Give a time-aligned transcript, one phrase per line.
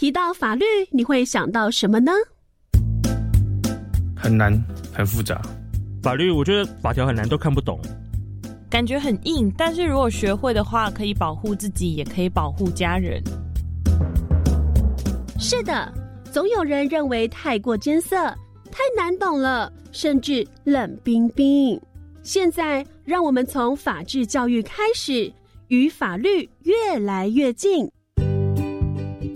[0.00, 2.10] 提到法律，你会想到什么呢？
[4.16, 4.50] 很难，
[4.94, 5.38] 很复杂。
[6.02, 7.78] 法律，我觉得法条很难，都看不懂，
[8.70, 9.52] 感觉很硬。
[9.58, 13.22] 但是如果学会的话，可以保护自己，也可以保护家人。
[15.38, 15.92] 是的，
[16.32, 18.16] 总有人认为太过艰涩，
[18.72, 21.78] 太难懂了，甚至冷冰冰。
[22.22, 25.30] 现在，让我们从法治教育开始，
[25.68, 27.86] 与法律越来越近。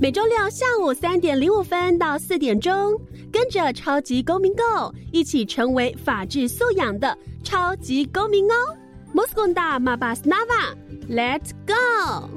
[0.00, 3.00] 每周六下午三点零五分到四点钟，
[3.32, 8.54] 跟着超级公民 Go 一起成为法治素养的超级公民哦
[9.14, 12.28] ！Moskonda Mabasnava，Let's go！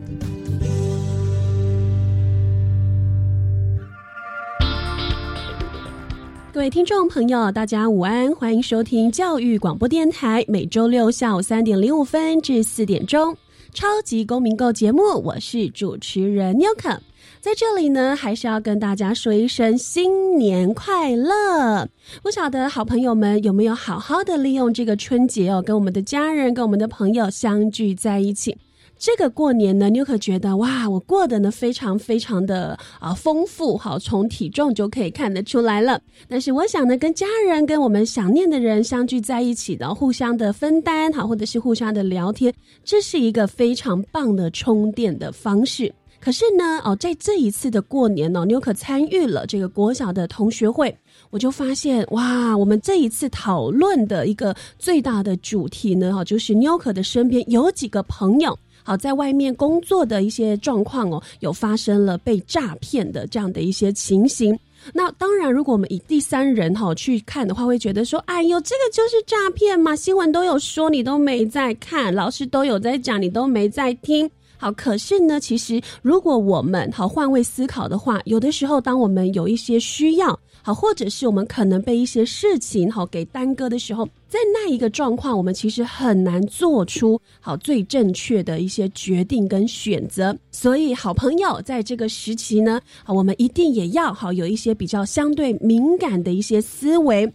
[6.53, 13.35] 各位听众朋友，大家午安，欢迎收听教育广播电台，每周六下午三点零五分至四点钟
[13.73, 17.01] 超级公民 Go 节目，我是主持人 n 可。
[17.47, 21.87] 在这里呢，还是要跟大家说一声新年快乐！
[22.21, 28.57] 不晓得好朋友们有没有好好的利用这个春节哦，跟我们的家人、跟我们的朋友相聚在一起。
[28.99, 36.01] 这个过年呢，你可觉得哇，我过得呢非常非常的啊丰富，好，从体重就可以看得出来了。
[36.27, 45.93] 但是我想呢，跟家人、跟我们想念的人相聚在一起的，互相的分担，好，或者是互相的聊天，这是一个非常棒的充电的方式。
[46.20, 50.93] 可是呢，哦，在这一次的过年呢，妞可参与了这个国小的同学会，
[51.29, 64.57] 我就发现哇，我们这一次讨论的一个最大的主题呢，哈，就是妞可的身边有几个朋友，好在外面工作的一些状况哦，有发生了被诈骗的这样的一些情形。
[64.94, 74.29] 那当然，如果我们以第三人哈去看的话，会觉得说，哎呦，这个就是诈骗嘛，新闻都有说，你都没在看，老师都有在讲，你都没在听。
[74.58, 90.35] 好，可是呢，其实如果我们好换位思考的话，有的时候，当我们有一些需要，好，或者是我们可能被一些事情好给耽搁的时候，在那一个状况，我们其实很难做出好最正确的一些决定跟选择。
[90.51, 97.31] 所以，好朋友在这个时期呢，好，我们一定也要好有一些比较相对敏感的一些思维。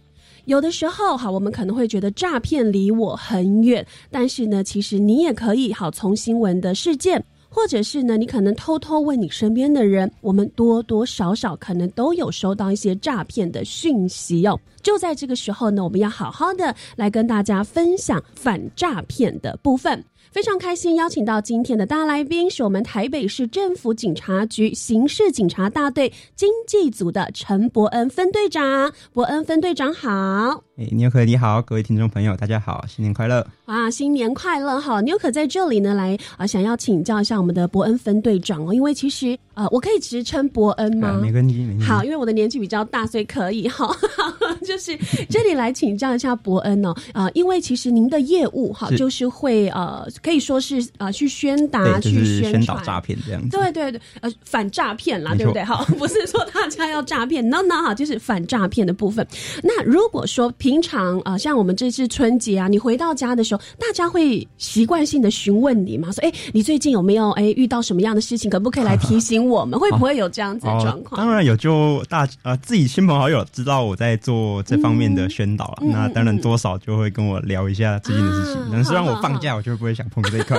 [0.46, 14.58] 有的时候，哈，我们可能会觉得诈骗离我很远，但是呢，其实你也可以好从新闻的事件，或者是呢，你可能偷偷问你身边的人，我们多多少少可能都有收到一些诈骗的讯息哦。
[14.82, 20.04] 就在这个时候呢，我们要好好的来跟大家分享反诈骗的部分。
[20.32, 28.90] 非常开心邀请到今天的大来宾，是我们台北市政府警察局刑事警察大队经济组的陈伯恩分队长。
[29.12, 30.64] 伯恩分队长好。
[30.78, 33.46] 哎，牛可你好，各位听众朋友大家好，新年快乐！
[33.66, 35.02] 啊，新年快乐哈！
[35.02, 41.20] 牛可在这里呢，来啊，想要请教一下我们的伯恩分队长哦，因为其实啊，我可以直称伯恩吗？
[41.22, 43.94] 没问题，好，因为我的年纪比较大，所以可以哈。
[44.64, 44.96] 就是
[45.28, 53.56] 这里来请教一下伯恩哦，啊，因为其实您的业务哈，就是会呃，可以说是啊，去宣达、去宣导诈骗这样子。
[53.56, 55.64] 对对对，呃，反诈骗啦，对不对？
[55.64, 59.26] 好，不是说大家要诈骗，no no 哈， 就是反诈骗的部分。
[59.62, 66.10] 那如果说平常啊，像我们这次春节啊，你回到家的时候，大家会习惯性的询问你吗？
[66.12, 68.50] 说，哎，你最近有没有哎遇到什么样的事情？
[68.50, 69.78] 可不可以来提醒我们？
[69.78, 71.20] 会不会有这样子的状况？
[71.20, 78.62] 当然有，就大呃自己亲朋好友知道我在做这方面的宣导了，那当然多少就会跟我聊一下最近的事情。
[78.70, 80.58] 但是让我放假，我就不会想碰这一块，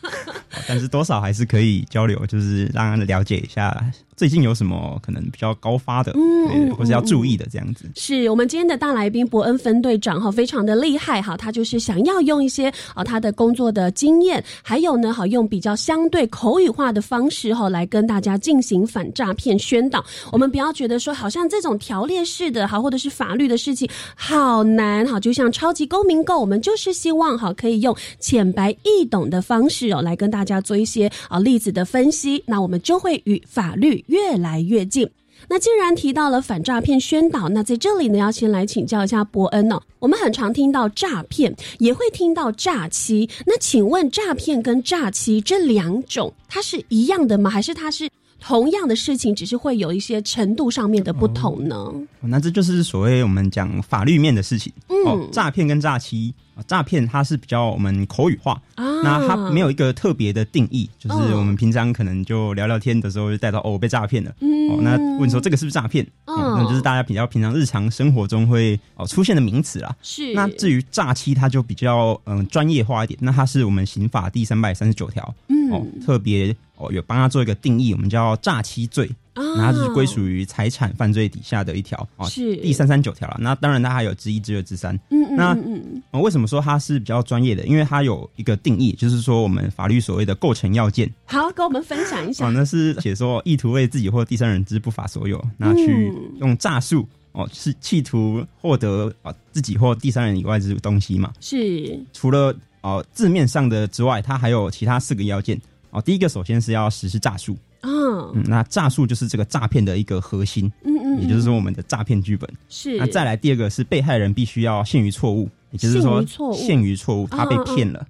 [0.68, 3.74] 但是多少还是可以交流，就是让人了解一下。
[4.22, 7.90] 最近有什么可能比较高发的，嗯，或是要注意的这样子？
[7.96, 20.04] 是我们今天的大来宾伯恩分队长哈，非常的厉害哈，他就是想要用一些啊他的工作的经验，还有呢，好用比较相对口语化的方式哈，来跟大家进行反诈骗宣导。
[20.30, 34.04] 我们不要觉得说好像这种条列式的哈，或者是法律的事情好难哈，就像超级公民购，我们就是希望哈可以用浅白易懂的方式哦，来跟大家做一些啊例子的分析，那我们就会与法律。
[34.12, 35.08] 越来越近。
[35.48, 39.80] 那既然提到了反诈骗宣导，那在这里呢，要先来请教一下伯恩哦。
[39.98, 43.28] 我们很常听到诈骗，也会听到诈欺。
[43.46, 47.50] 那请问，诈骗跟诈欺这两种，它是一样的吗？
[47.50, 51.92] 还是它是同样的事情，只是会有一些程度上面的不同呢？
[52.20, 54.72] 那这就是所谓我们讲法律面的事情。
[54.88, 56.32] 嗯，诈骗跟诈欺。
[56.54, 66.06] 啊，诈骗它是比较我们口语化，啊那它没有一个特别的定义，就是我们平常可能就聊聊天的时候就带到哦，我被诈骗了，哦，那问说这个是不是诈骗？
[66.26, 69.94] 哦，那就是大家比较平常日常生活中会哦出现的名词啦。
[70.02, 70.32] 是。
[70.34, 79.10] 那至于诈欺，它就比较嗯专业化一点，那它是我们刑法第三百三十九条，嗯，哦，特别哦有帮它做一个定义，我们叫诈欺罪。
[79.34, 83.38] 那它是归属于财产犯罪底下的一条啊，是第三三九条了。
[83.40, 84.94] 那当然，它还有之一、之二、之三。
[85.10, 85.36] 嗯嗯。
[85.36, 87.64] 那嗯，为什么说它是比较专业的？
[87.66, 91.10] 因为它有一个定义，就是说我们法律所谓的构成要件。
[91.24, 92.46] 好，跟我们分享一下。
[92.46, 101.32] 哦，那是写说意图为自己或第三人之不法所有，那去用诈术哦，是企图获得啊自己或第三人以外之东西嘛？
[101.40, 101.98] 是。
[102.12, 105.58] 除了哦字面上的之外，它还有其他四个要件。
[105.90, 107.56] 哦，第一个首先是要实施诈术。
[107.82, 112.48] 嗯，那诈术就是这个诈骗的一个核心，嗯嗯，也就是说我们的诈骗剧本。
[112.68, 112.96] 是。
[112.96, 118.06] 那再来第二个是被害人必须要陷于错误，也就是说陷于错误，他被骗了。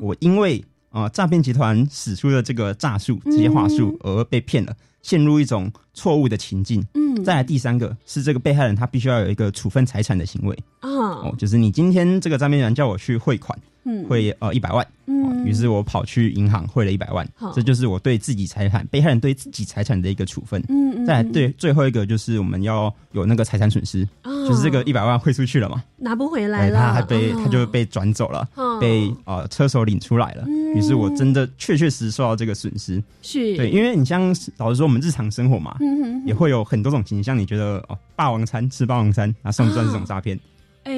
[0.00, 6.84] 我因为啊诈骗集团使出的这个诈术这些话术而被骗了，陷入一种错误的情境。
[6.94, 10.58] 嗯，再来第三个是这个被害人他必须要有一个处分财产的行为。
[10.80, 13.58] 哦，就是你今天这个诈骗人叫我去汇款。
[13.84, 20.62] 嗯，汇呃一百万，嗯，于是我跑去银行汇了一百万，这就是我对自己财产被害人对自己财产的一个处分。
[20.68, 28.48] 嗯嗯，再来对最后一个就是我们要有那个财产损失，就是这个一百万汇出去了嘛，拿不回来了，他还被他就被转走了，
[28.80, 30.46] 被呃车手领出来了，
[30.76, 33.02] 于是我真的确确实受到这个损失。
[33.22, 33.56] 是。
[33.56, 35.76] 对，因为你像老实说，我们日常生活嘛，
[36.24, 40.38] 也会有很多种情形像，你觉得哦，霸王餐吃霸王餐，那算不算这种诈骗？
[40.84, 40.92] 哎，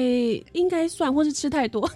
[0.53, 1.89] 应该算，或是吃太多。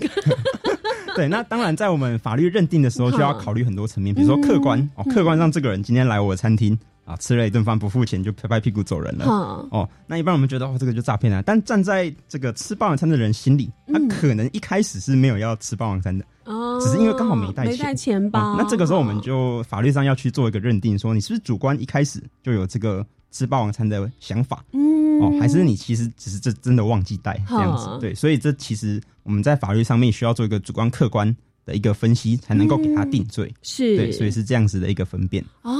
[1.16, 9.26] 对，那当然，在我们法律认定的时候，就要考虑很多层面，比如说客观哦，客观上这个人今天来我的餐厅啊，吃了一顿饭不付钱就拍拍屁股走人了
[9.72, 9.90] 哦。
[10.06, 11.42] 那一般我们觉得哦，这个就诈骗了。
[11.42, 18.56] 但站在这个吃霸王餐的人心里，他可能一开始是没有要吃霸王餐的哦，只是因为刚好没带没带钱包。
[18.58, 23.06] 那这个时候我们就法律上要去做一个认定，说你是不是主观一开始就有这个。
[23.32, 31.32] 吃霸王餐的想法，嗯，哦，还是你其实只是这真的忘记带这样子，对，所以这其实我们在法律上面需要做一个主观客观
[31.64, 35.72] 的一个分析，才能够给他定罪，是对，所以是这样子的一个分辨哦。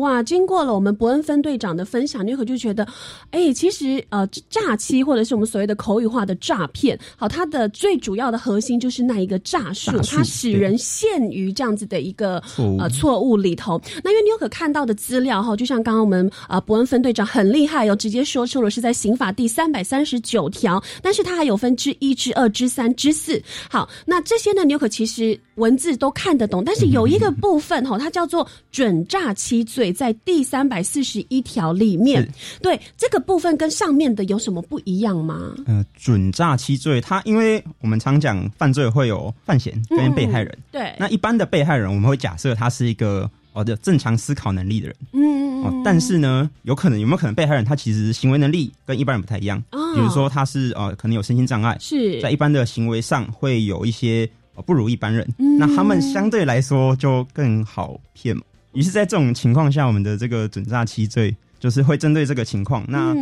[0.00, 0.22] 哇！
[0.22, 2.86] 经过了我们伯恩分队长的分享，你可就觉得，
[3.30, 12.42] 哎，其实呃，诈欺或者是我们所谓的口语化的诈骗，好，它的最主要的核心就是那一个诈术，它使人陷于这样子的一个
[12.78, 13.80] 呃错误里头。
[14.02, 23.40] 那因为你有可看到的资料哈，就像刚刚我们啊伯恩分队长很厉害哦，直接说出了是在刑法第三百三十九条，但是它还有分之一、之二、之三、之四。
[23.68, 29.89] 好，那这些呢，你有可其实文字都看得懂，但是有一个部分哈，它叫做准诈欺罪。
[29.92, 32.26] 在第三百四十一条里面，
[32.62, 35.54] 对这个部分跟上面的有什么不一样吗？
[35.66, 52.20] 呃，准诈欺罪，它因为我们常讲犯罪会有犯嫌跟被害人，对，那一般的被害人我们会假设他是一个哦的正常思考能力的人，嗯哦，但是呢，有可能有没有可能被害人他其实行为能力跟一般人不太一样，比如说他是呃可能有身心障碍，是。
[52.20, 54.28] 在一般的行为上会有一些
[54.66, 55.26] 不如一般人，
[55.58, 58.36] 那他们相对来说就更好骗。
[58.72, 61.36] 于是，在这种情况下，我们的这个准诈欺罪。
[61.60, 63.14] 就是会针对这个情况，那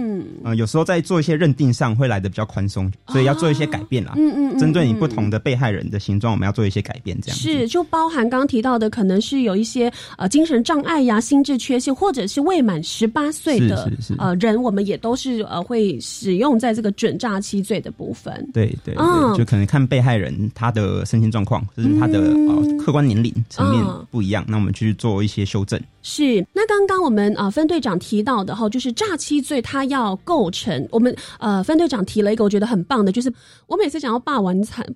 [0.45, 4.15] 呃有时候在做一些认定上会来的比较宽松，所以要做一些改变啦。
[4.17, 7.37] 嗯嗯，针对你不同的被害人的形状，我们要做一些改变，这样。
[7.37, 18.49] 是就包含刚刚提到的，可能是有一些呃精神障碍呀、心智缺陷，或者是未满十八岁的呃人，我们也都是呃会使用在这个准诈欺罪的部分。
[18.55, 18.95] 对对，
[19.37, 25.81] 就可能看被害人他的身心状况，就是他的呃客观年龄层面不一样，那我们去做一些修正。
[26.03, 33.33] 是，那刚刚我们啊分队长提到的哈，就是诈欺罪，它要构成我们呃分队长提了一个我觉得很棒的，就是
[33.67, 34.87] 我每次想要霸王餐，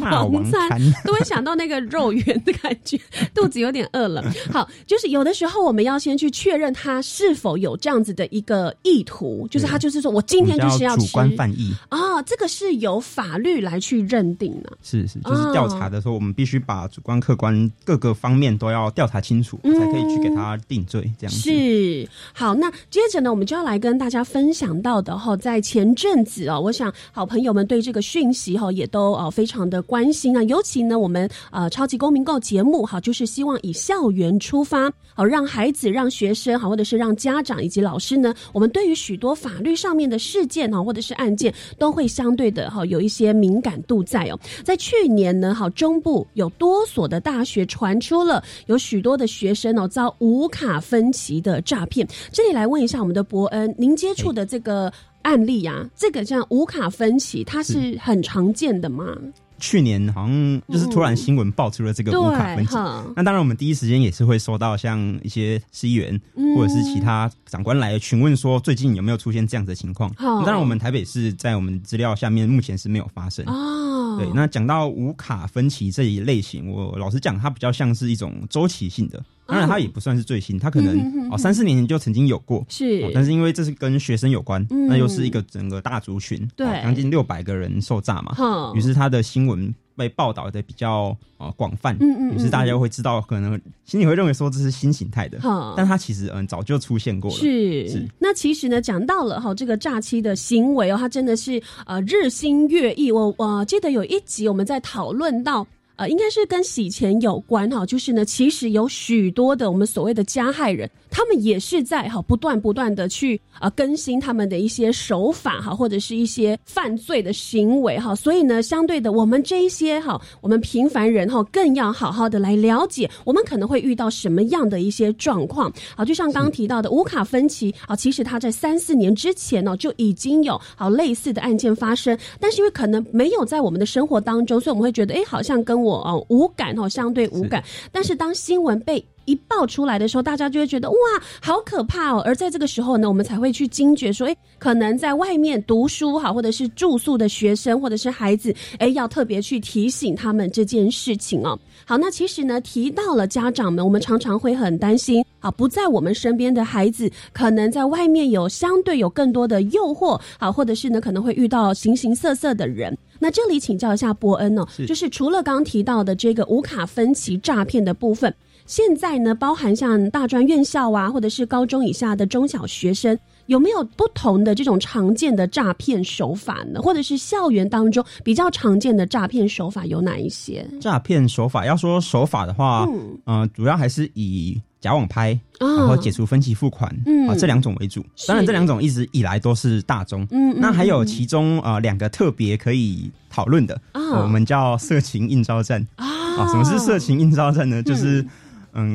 [0.00, 0.68] 霸王餐
[1.04, 2.98] 都会想到那个肉圆的感觉，
[3.34, 4.24] 肚子有点饿了。
[4.50, 14.76] 好，就是有的时候我们要先去确认他是否有这样子的一个意图，就是他就是说我今天就是要主观犯意啊，这个是由法律来去认定的。
[14.82, 20.16] 是是，就是调查的时候，我们必须把主观客观各个方面都要调查清楚，才可以去。
[20.16, 22.45] 给他定罪，这样是好。
[22.46, 30.44] 好那接着呢，我们就要来跟大家分享到的哈，在前阵子哦，我想好朋友们对这个讯息哈也都呃非常的关心啊。
[30.44, 44.38] 尤其呢，我们呃超级公民购节目哈，就是希望以校园出发，好让孩子、让学生好，或者是让家长以及老师呢，我们对于许多法律上面的事件哈，或者是案件，都会相对的哈有一些敏感度在哦。
[44.62, 50.14] 在去年呢，好中部有多所的大学传出了有许多的学生哦遭。
[50.20, 59.16] 无卡分期的诈骗，这里来问一下我们的伯恩，您接触的这个案例啊，这个像无卡分歧，它是很常见的吗？
[59.58, 62.74] 去年好像就是突然新闻爆出了这个无卡分歧，
[63.16, 66.20] 那当然我们第一时间也是会收到像一些市议员
[66.54, 70.12] 或者是其他长官来询问说最近有没有出现这样的情况。
[70.18, 73.42] 当然我们台北市在我们资料下面目前是没有发生。
[73.46, 74.18] 哦。
[74.18, 79.22] 对，那讲到无卡分歧这一类型，我老实讲，它比较像是一种周期性的。
[79.46, 95.38] 当然，它也不算是最新，它可能哦三四年前就曾经有过，是，但是因为这是跟学生有关，那又是一个整个大族群，对，将近六百个人受诈嘛，于是它的新闻被报道的比较啊广泛，嗯嗯，于是大家会知道，可能心里会认为说这是新形态的，
[95.76, 98.08] 但它其实嗯早就出现过了，是是。
[98.18, 103.12] 那其实呢，讲到了哈这个诈欺的行为哦，它真的是呃日新月异。
[103.12, 105.66] 我我记得有一集我们在讨论到。
[105.96, 110.88] 呃，应该是跟洗钱有关哈，就是呢，其实有许多的我们所谓的加害人。
[111.08, 126.04] 他们也是在哈不断不断的去啊更新他们的一些手法哈，或者是一些犯罪的行为哈，所以呢，相对的，我们这一些哈，我们平凡人哈，更要好好的来了解，我们可能会遇到什么样的一些状况啊。
[126.04, 137.62] 就像刚刚提到的无卡分期啊，其实他在三四年之前呢就已经有好类似的案件发生，但是因为可能没有在我们的生活当中，所以我们会觉得哎，好像跟我哦无感哦，相对无感。
[137.92, 140.96] 但是当新闻被一爆出来的时候，大家就会觉得哇，
[141.40, 142.22] 好可怕哦！
[142.24, 151.58] 而在这个时候呢，我们才会去惊觉说，哎，可能在外面读书哈，或者是住宿的学生，或者是孩子，哎，要特别去提醒他们这件事情哦。
[151.88, 162.98] 好，那其实呢，提到了家长们，我们常常会很担心啊，不在我们身边的孩子，可能在外面有相对有更多的诱惑，啊，或者是呢，可能会遇到形形色色的人。
[163.20, 168.34] 那这里请教一下伯恩哦，就是除了刚刚提到的这个无卡分期诈骗的部分。
[168.66, 173.16] 现在呢，包含像大专院校啊，或者是高中以下的中小学生，
[173.46, 176.80] 有没有不同的这种常见的诈骗手法呢？
[176.82, 180.66] 或者是校园当中比较常见的诈骗手法有哪一些？
[180.80, 182.86] 诈骗手法要说手法的话，
[183.26, 186.90] 嗯，主要还是以假网拍，然后解除分期付款
[187.28, 188.04] 啊这两种为主。
[188.26, 190.26] 当然，这两种一直以来都是大宗。
[190.30, 196.06] 嗯，那还有其中啊两个特别可以讨论的，我们叫色情应招站啊。
[196.48, 197.82] 什么是色情应招站呢？
[197.82, 198.20] 就是。
[198.20, 198.28] 嗯，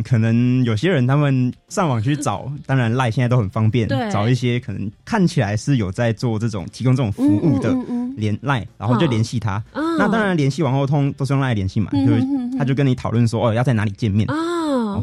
[0.04, 7.76] 可能有些人他们上网去找，当然赖现在都很方便，找一些可能看起来是有在做这种提供这种服务的
[8.16, 9.64] 连赖，然后就联系他。
[9.74, 12.22] 那当然联系往后通都是用赖联系嘛，就是
[12.58, 14.28] 他就跟你讨论说哦要在哪里见面。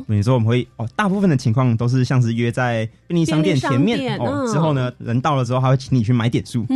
[0.09, 6.67] 比如说我们会哦，大部分的情况都是像是约在便利商店前面哦，之后呢人到了之后，他会请你去买点数，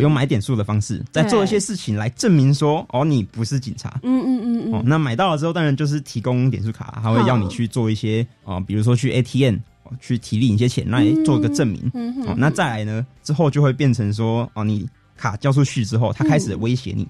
[0.00, 9.56] 用买点数的方式再做一些事情来证明说哦你不是警察，嗯嗯嗯哦，那买到了之后当然就是提供点数卡，他会要你去做一些哦，比如说去 ATM
[10.00, 11.80] 去提领一些钱来做一个证明，
[12.26, 17.06] 哦，那再来呢之后就会变成说哦你卡交出去之后，他开始威胁你，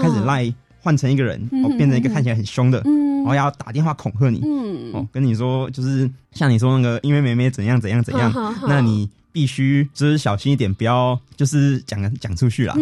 [0.00, 0.52] 开始赖
[0.82, 2.82] 换成一个人，哦变成一个看起来很凶的。
[2.84, 4.40] 然后要打电话恐吓你，
[4.92, 8.32] 哦，跟你说就是像你说那个，因为梅梅怎样怎样怎样，
[8.66, 12.74] 那你必须就是小心一点，不要就是讲讲出去啦。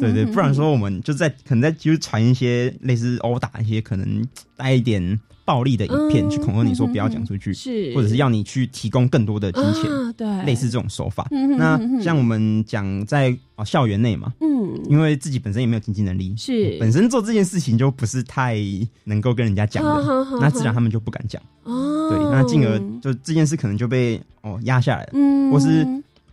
[0.00, 4.26] 对对，不然说我们就在可能在就是传一些类似殴打一些可能
[4.56, 5.18] 带一点。
[5.46, 7.94] 暴力的影片去恐吓你说不要讲出去，是。
[7.94, 9.84] 或者是要你去提供更多的金钱，
[10.14, 11.26] 对，类似这种手法。
[11.56, 16.76] 那像我们讲在啊校园内嘛，嗯，因为自己本身也没有经济能力，是。
[16.78, 18.58] 本身做这件事情就不是太
[19.04, 21.40] 能够跟人家讲的，那自然他们就不敢讲。
[21.62, 25.86] 哦，对，那进而就这件事可能就被哦压下来了，嗯，或是。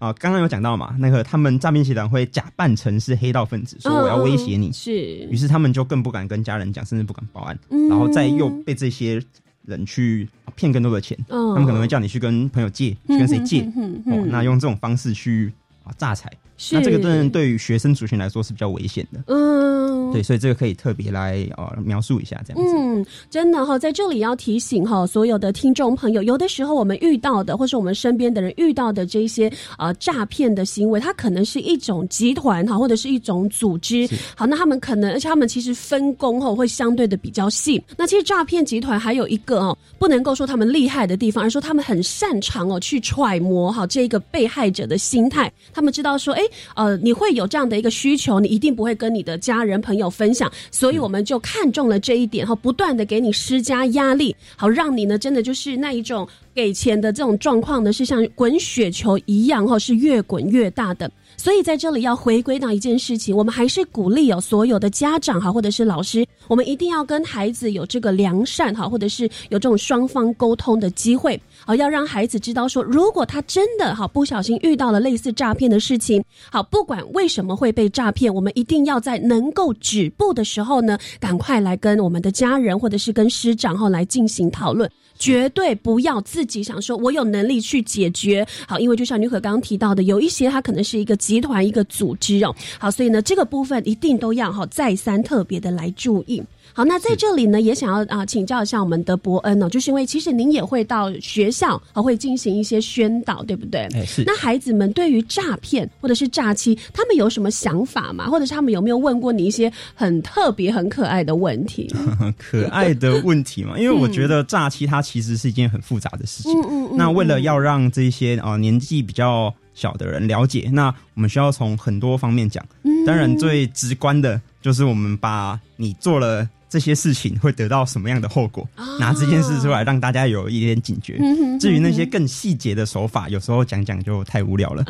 [0.03, 4.91] 啊，刚刚有讲到嘛，那个他们诈骗集团会假扮成是黑道分子，说我要威胁你，是，
[5.29, 7.57] 于是他们就更不敢跟家人讲，甚至不敢报案，
[7.89, 9.23] 然后再又被这些
[9.65, 13.61] 人去骗更多的钱，他们可能会叫你去跟朋友借，去跟谁借，
[14.07, 15.49] 哦，那用这种方式去
[15.85, 16.29] 啊诈财。
[16.71, 22.75] 那这个真的对于学生族群来说是比较危险的，嗯，对，所以这个可以特别来呃描述一下这样子。
[22.75, 34.07] 嗯，真的哈，在这里要提醒哈，所有的听众朋友，有的时候我们遇到的，或是我们身边的人遇到的这些呃诈骗的行为，它可能是一种集团哈，或者是一种组织。
[34.35, 37.81] 好，那他们可能，而且他们其实分工哈会相对的比较细。
[37.97, 46.41] 那其实诈骗集团还有一个哦，不能够说他们厉害的地方，而说他们很擅长哦去揣摩哈这个被害者的心态，他们知道说，哎。
[46.75, 61.09] 呃，你会有这样的一个需求，你一定不会跟你的家人朋友分享，所以我们就看中了这一点，哈不断的给你施加压力，好让你呢，真的就是那一种给钱的这种状况呢，是像滚雪球一样，哈，是越滚越大的。
[61.35, 71.39] 所以在这里要回归到一件事情，我们还是鼓励哦，所有的家长哈，或者是老师，我们一定要跟孩子有这个良善哈，或者是有这种双方沟通的机会。
[71.65, 84.89] 好，要让孩子知道说，如果他真的哈不小心遇到了类似诈骗的事情，好，不管为什么会被诈骗，我们一定要在能够止步的时候呢，赶快来跟我们的家人或者是跟师长哈来进行讨论。
[85.17, 88.45] 绝对不要自己想说我有能力去解决。
[88.67, 92.55] 好，因为就像女可刚刚提到的，有一些它可能是一个集团、一个组织哦。
[92.79, 96.41] 好，所以呢，这个部分一定都要好再三特别的来注意。
[96.73, 103.81] 好，那在这里呢，也想要啊请教一下我们的伯恩哦，就是因为其实您也会到学校啊，会进行一些宣导，对不对？
[103.93, 104.23] 哎，是。
[104.25, 108.27] 那孩子们对于诈骗或者是诈欺，他们有什么想法吗？
[108.27, 111.93] 或者是他们有没有问过你一些很特别、很可爱的问题？
[112.39, 116.51] 可爱的问题嘛，因为我觉得诈欺它其实是一件很复杂的事情。
[116.53, 116.97] 嗯嗯嗯。
[116.97, 122.65] 那为了要让这些啊年纪比较小的人了解，那我们需要从很多方面讲。
[122.81, 123.05] 嗯。
[123.05, 126.49] 当然，最直观的就是我们把你做了。
[126.73, 128.67] 这些事情会得到什么样的后果？
[128.99, 131.19] 拿这件事出来让大家有一点警觉。
[131.59, 134.83] 至于那些更细节的手法，有时候讲讲就太无聊了。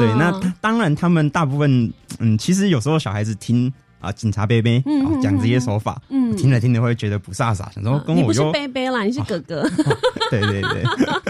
[0.00, 4.82] 对，那当然，他们大部分，嗯，其实有时候小孩子听啊，警察贝贝
[5.22, 9.62] 讲这些手法，嗯，听着听着会觉得不飒飒，想说跟我不是贝贝啦，你是哥哥。
[10.32, 10.82] 对 对对，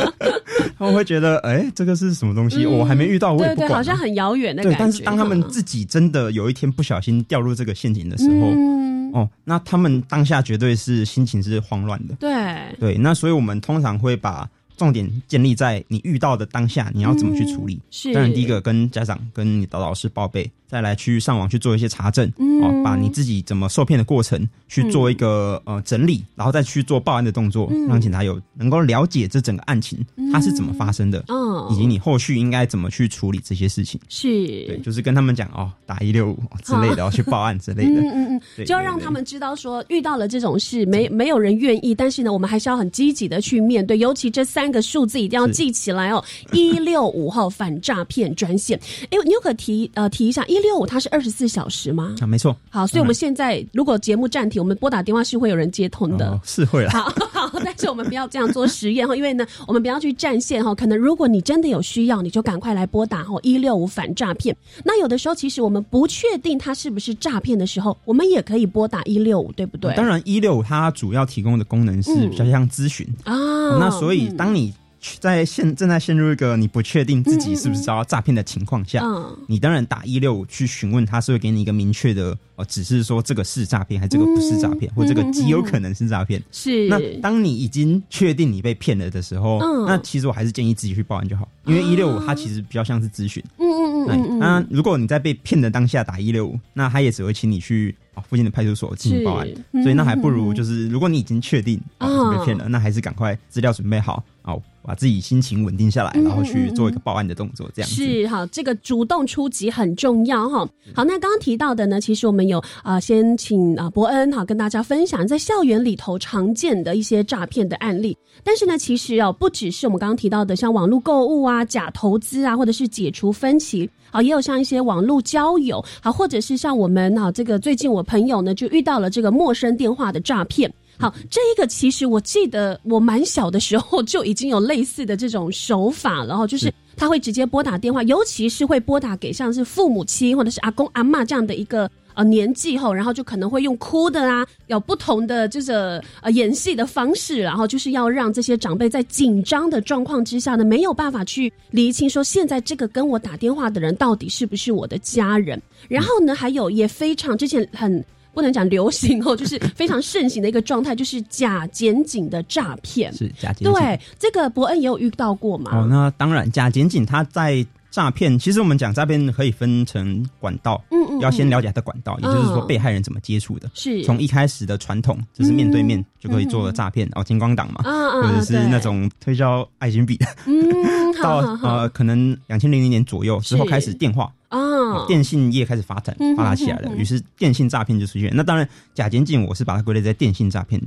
[0.78, 2.64] 他们会觉得，哎，这个是什么东西？
[2.64, 4.78] 我还没遇到，我也不管，好像很遥远的感觉。
[4.78, 8.78] 但是当他们自己真的有一天不小心掉入这个陷阱的时候。
[9.12, 12.14] 哦，那他们当下绝对是心情是慌乱的。
[12.16, 12.30] 对
[12.78, 17.80] 对，那所以我们通常会把重点建立在你遇到的当下，你要怎么去处理。
[17.90, 20.50] 是，当然第一个跟家长、跟你的老师报备。
[20.68, 22.30] 再来去上网去做一些查证，
[22.62, 29.98] 哦，把你自己怎么受骗的过程去做一个呃整理，然后再去做报案的动作，让警察有能够了解这整个案情
[30.30, 33.98] 它是怎么发生的，嗯以及你后续应该怎么去处理这些事情。
[34.10, 34.28] 是，
[34.66, 38.00] 对，就是跟他们讲哦，打一六五之类的，要去报案之类的。
[38.04, 43.96] 嗯嗯嗯，就要让他们知道说，遇到了这种事，没没有人愿意，但是呢，我们还是要很积极的去面对。
[43.96, 46.22] 尤其这三个数字一定要记起来哦，
[46.52, 48.78] 一六五号反诈骗专线。
[49.04, 50.57] 哎，你有可提呃提一下一。
[50.60, 52.14] 六五它是二十四小时吗？
[52.20, 52.56] 啊，没错。
[52.70, 60.74] 好，所以我们现在如果节目暂停，我们拨打电话是会有人接通的，是会好， 好，但是我们不要这样做实验哈，因为呢， 我们不要去占线哈。
[60.74, 64.56] 可能如果你真的有需要，你就赶快来拨打哈一六五反诈骗。
[64.84, 69.94] 那有的时候其实我们不确定它是不是诈骗的时候，我们也可以拨打一六五，对不对？
[69.94, 73.34] 当然，一六五它主要提供的功能是比较像咨询啊。
[73.78, 74.72] 那所以当你。
[75.20, 79.02] 在陷正在陷入一个你不确定自己是不是遭到诈骗的情况下，
[79.46, 86.42] 你当然打一六五去询问，他是会给你一个明确的呃指示，说这个是诈骗，还是这个不是诈骗，或这个极有可能是诈骗。
[86.50, 86.88] 是。
[86.88, 93.42] 那当你已经确定你被骗了的时候，那其实我还是建议自己去报案就好，因为一六五它其实比较像是咨询。
[93.58, 94.38] 嗯嗯嗯嗯。
[94.38, 97.94] 那如果你在被骗的当下打一六五，那他也只会请你去
[98.28, 99.48] 附近的派出所进行报案，
[99.82, 104.54] 所以那还不如就是如果你已经确定啊被骗了，那还是赶快资料准备好啊。
[104.80, 108.46] 把自己心情稳定下来，然后去做一个报案的动作，这样是好。
[108.46, 110.66] 这个主动出击很重要哈。
[110.94, 118.16] 好，那刚刚提到的呢，其实我们有啊，先请啊伯恩哈跟大家分享在校园里头常见的一些诈骗的案例。
[118.42, 130.72] 但是呢，其实哦，不只是我们刚刚提到的，像网络购物啊、假投资啊，或者是解除分歧，好，也有像一些网络交友，好，或者是像我们啊，这个最近我朋友呢就遇到了这个陌生电话的诈骗。
[131.00, 141.88] 好，这一个其实我记得我蛮小的时候就已经有类似的这种手法了，哈，就是他会直接拨打电话，尤其是会拨打给像是父母亲或者是阿公阿妈这样的一个
[142.18, 145.72] 呃年纪后，然后就可能会用哭的啊，有不同的就是
[146.20, 158.04] 呃演戏的方式，然后就是要让这些长辈在紧张的状况之下呢，没有办法去厘清说现在这个跟我打电话的人到底是不是我的家人，然后呢，还有也非常之前很。
[158.34, 163.12] 不能讲流行哦，就是非常盛行的一个状态，就是假检警的诈骗。
[163.12, 163.72] 是假检警。
[163.72, 165.76] 对，这个伯恩也有遇到过嘛？
[165.76, 167.66] 哦，那当然，假检警他在
[167.98, 168.38] 诈骗。
[168.38, 173.68] 其实我们讲诈骗可以分成管道，嗯嗯，要先了解它的管道，也就是说被害人怎么接触的。
[173.74, 180.62] 是，从一开始的传统就是面对面就可以做诈骗，哦，金光党嘛，或者是那种推销爱心笔，嗯，
[181.20, 184.32] 到呃可能两千零零年左右之后开始电话。
[184.48, 188.30] 啊，电信业开始发展发达起来了，于是电信诈骗就出现。
[188.34, 190.80] 那当然，假监禁我是把它归类在电信诈骗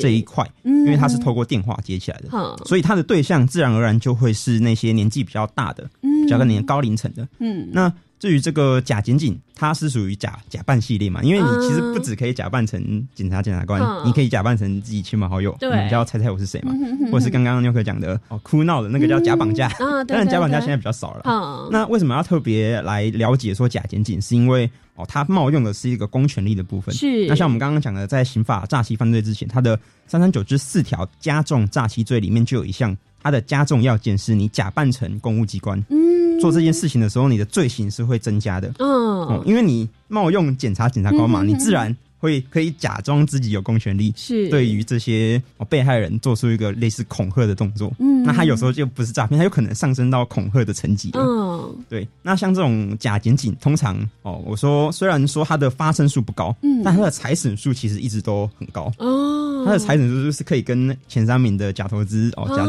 [0.00, 7.28] 这一块，因为它是透过电话接起来的，所以它的对象自然而然就会是那些年纪比较大的，比较年高龄层的。
[7.38, 7.92] 嗯，那。
[8.18, 11.22] 至于这个假警警，它是属于假假扮系列嘛？
[11.22, 16.72] 因为你其实不只可以假扮成警察、检察官，你可以假扮成自己亲朋好友，你就要猜猜我是谁嘛？
[17.12, 19.68] 或者是刚刚妞可讲的哦，哭闹的那个叫假绑架，
[20.06, 21.68] 当然假绑架现在比较少了。
[21.70, 24.20] 那为什么要特别来了解说假警警？
[24.20, 26.92] 是因为哦，他冒用的是一个公权力的部分。
[26.94, 35.82] 是那像我们刚刚讲的，在刑法诈欺犯罪之前，它的三三九之四条加重诈欺罪里面就有一项，它的加重要件是你假扮成公务机关。
[35.88, 36.06] 嗯
[36.40, 38.72] 做这件事情的时候，你的罪行是会增加的。
[38.78, 47.92] 嗯，因为你冒用检察、检察官嘛，你自然会可以假装自己有公权力，是对于这些被害人做出一个类似恐吓的动作。
[47.98, 51.10] 嗯，那他有时候就不是诈骗，他有可能上升到恐吓的层级。
[51.14, 52.06] 嗯，对。
[52.22, 58.92] 那像这种假检警，通常哦，我说虽然说它的发生数不高，嗯，但他的财损数其实一直都很高。
[58.98, 62.66] 哦，他的财损数是可以跟前三名的假投资哦假。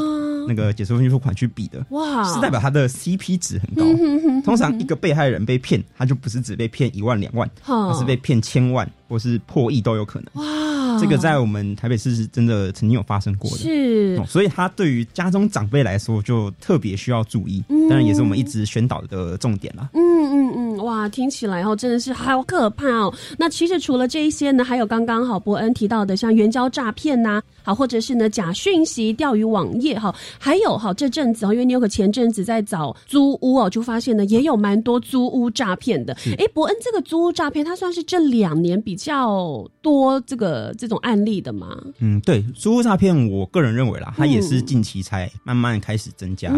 [0.48, 3.84] 那个解除分期付款去比的，哇，是代表他的 CP 值很高。
[4.44, 10.44] 通常一个被害人被骗，他就不是只被骗一万两万，而是被骗千万或是破亿都有可能。
[10.44, 10.46] 哇，
[11.00, 19.90] 这个在我们台北市是真的曾经有发生过的，是，所以他对于家中长辈来说就特别需要注意，嗯当然也是我们一直宣导的重点啦。
[19.94, 23.14] 嗯嗯嗯，哇，听起来哦真的是好可怕哦。
[23.38, 30.14] 那其实除了这一些呢，还有刚刚好伯恩提到的像援交诈骗呐，好或者是呢假讯息、钓鱼网页哈。
[30.38, 36.14] 还有哈，这阵子哦，因为你有个前阵子在找租屋哦，就发现呢也有蛮多租屋诈骗的。
[36.38, 41.78] 哎，伯恩，这个租屋诈骗，它算是这两年比较多这个这种案例的嘛？
[42.00, 46.52] 嗯，对，租屋诈骗，我个人认为啦，它也是近期才慢慢开始增加。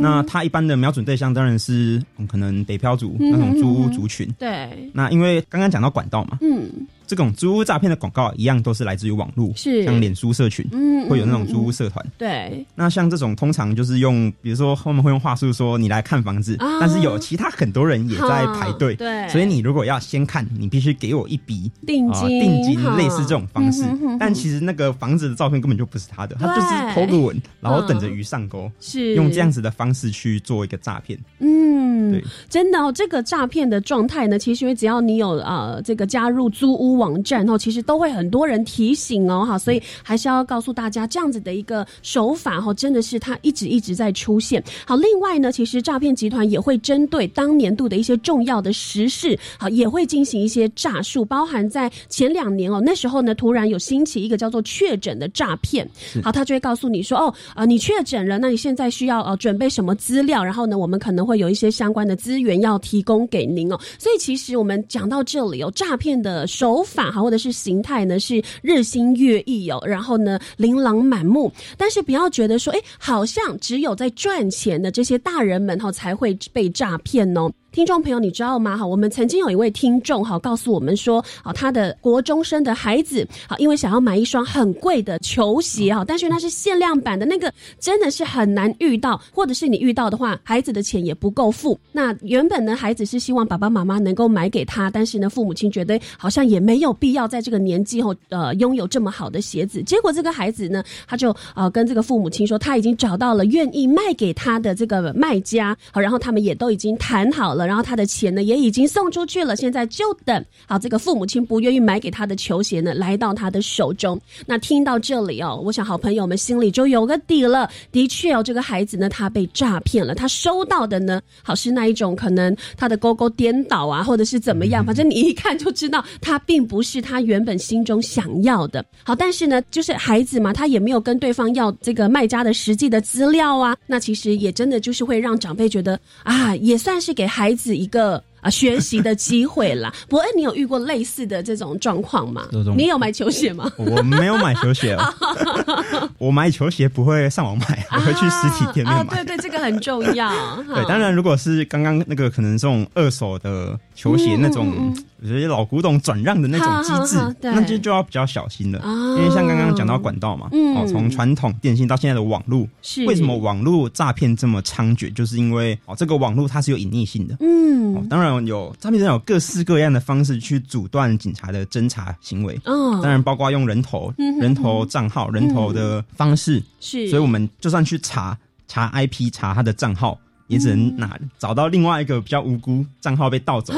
[0.00, 4.28] 那它一般的瞄准对象当然是可能北漂族那种租屋族群。
[4.38, 6.68] 对，那因为刚刚讲到管道嘛，嗯。
[7.06, 9.84] 这种租屋诈骗的广告一样都是来自于网络，是。
[9.84, 12.04] 像脸书社群，嗯，会有那种租屋社团。
[12.16, 23.84] 对，那像这种通常就是用，比如说他们会用话术说你来看房子，但是有其他很多人也在排队，对，所以你如果要先看，你必须给我一笔定金，定金类似这种方式。
[24.18, 31.18] 但其实那个房子的照片根本就不是他的，他就是偷个吻，然后等着鱼上钩，是用这样子的方式去做一个诈骗。
[31.40, 37.84] 嗯，对，真的哦，这个诈骗的状态呢，其实只要你有呃这个加入租屋网站，哦其实。
[37.86, 44.62] 都会很多人提醒哦，哈，所以还是要告诉大家这样子的一个手法哈，真的是它一直一直在出现。
[44.86, 55.86] 好，另外呢，其实诈骗集团也会针对当年度的一些重要的时事，好，也会进行一些诈术，包含在前两年哦，那时候呢，突然有兴起一个叫做确诊的诈骗，
[56.22, 60.42] 好，他就会告诉你说，哦，啊，你确诊了，那你现在需要呃准备什么资料？
[60.42, 63.78] 然后呢，我们可能会有一些相关的资源要提供给您哦。
[63.98, 67.54] 所以其实我们讲到这里哦，诈骗的手法哈，或者是。
[67.54, 77.50] 形态呢是日新月异哦，然后呢琳琅满目，但是不要觉得说，哎，好像只有在赚钱的这些大人们哈才会被诈骗哦。
[77.74, 78.76] 听众朋友，你知道吗？
[78.76, 91.76] 哈，我们曾经有一位听众哈，告诉我们说，啊，他的国中生的孩子，好，因为想要买一双很贵的球鞋哈，但是那是限量版的，那个真的是很难遇到，或者是你遇到的话，孩子的钱也不够付。
[91.90, 99.82] 那原本呢，孩子是希望爸爸妈妈能够买给他，但是呢，父母亲觉得好像也没有必要在这个年纪后，呃，拥有这么好的鞋子。
[99.82, 107.63] 结果这个孩子呢，他就呃跟这个父母亲说，他已经找到了愿意卖给他的这个卖家，好，然后他们也都已经谈好了。
[107.66, 114.20] 然后他的钱呢也已经送出去了，现在就等好这个父母亲不愿意买给他的球鞋呢来到他的手中。
[114.46, 117.70] 那听到这里哦，我想好朋友们心里就有个底了。
[117.90, 128.84] 的确哦，这个孩子呢他被诈骗了，他收到的呢好是那一种可能他的勾勾颠倒啊，或者是怎么样，反正你一看就知道他并不是他原本心中想要的。
[129.02, 133.76] 好，但是呢，就是孩子嘛，他也没有跟对方要这个卖家的实际的资料啊。
[133.86, 137.53] 那其实也真的就是会让长辈觉得啊，也算是给孩。
[137.54, 138.22] 子一个。
[138.44, 139.90] 啊，学习的机会啦。
[140.06, 142.46] 伯恩，你有遇过类似的这种状况吗？
[142.76, 143.72] 你有买球鞋吗？
[143.78, 144.94] 我没有买球鞋，
[146.20, 149.24] 我买球鞋不会上网买，我会去实体店面买。
[149.24, 150.30] 对对，这个很重要。
[150.74, 158.80] 对，当然，如果是刚刚那个可能这种二手的球鞋那种，有些老古董转让的那种机制，那就就要比较小心了。
[159.16, 165.10] 因为像刚刚讲到管道嘛，哦，从传统电信到现在的网络，是为什么网络诈骗这么猖獗？
[165.14, 167.36] 就是因为哦，这个网络它是有隐匿性的。
[167.40, 168.34] 嗯，哦，当然。
[168.44, 183.72] 有诈骗人有各式各样的方式去阻断警察的侦查行为，嗯，当然包括用人头、人头账号、人头的方式，是，所以我们就算去查查 IP 查他的账号，也只能拿找到另外一个比较无辜账号被盗走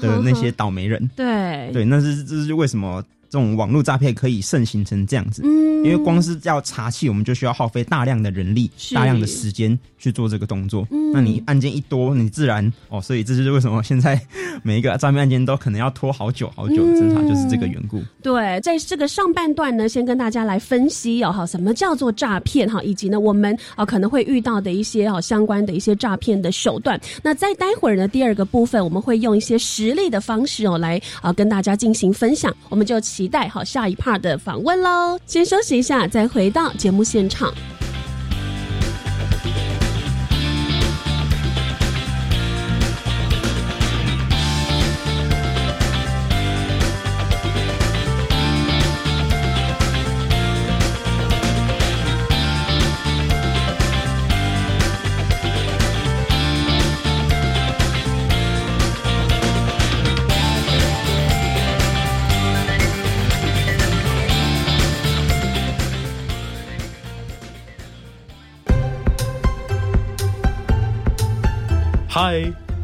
[0.00, 1.70] 的那些倒霉人，对。
[1.72, 3.02] 对，那是这是为什么？
[3.32, 10.84] 这种网络诈骗可以盛行成这样子，嗯，因为光是要查气，我们就需要耗费大量的人力、大量的时间去做这个动作。
[10.90, 14.18] 嗯，那你案件一多，你自然哦，所以这就是为什么现在
[14.62, 18.00] 每一个诈骗案件都可能要拖好久好久的侦查，就是这个缘故。
[18.22, 26.98] 对，在这个上半段呢，先跟大家来分析哦，哈，什么叫做诈骗哈，以及呢，我们啊可能会遇到的一些哈相关的一些诈骗的手段。
[27.22, 32.98] 那在待会儿呢，第二个部分我们会用一些实例的方式哦来啊跟大家进行分享，我们就。
[33.10, 37.52] 期待好下一 part 的访问喽，先休息一下，再回到节目现场。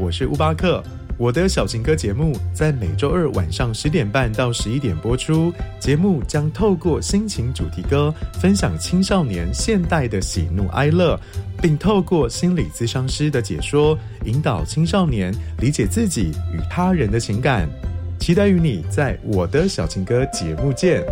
[0.07, 0.81] 我是乌巴克。
[1.19, 5.53] 我的小情歌节目在每周二晚上十点半到十一点播出。
[5.81, 11.19] 节目将透过心情主题歌，分享青少年现代的喜怒哀乐，
[11.61, 17.69] 并透过心理咨商师的解说，引导青少年理解自己与他人的情感。
[18.21, 21.03] 期待与你在我的小情歌节目见。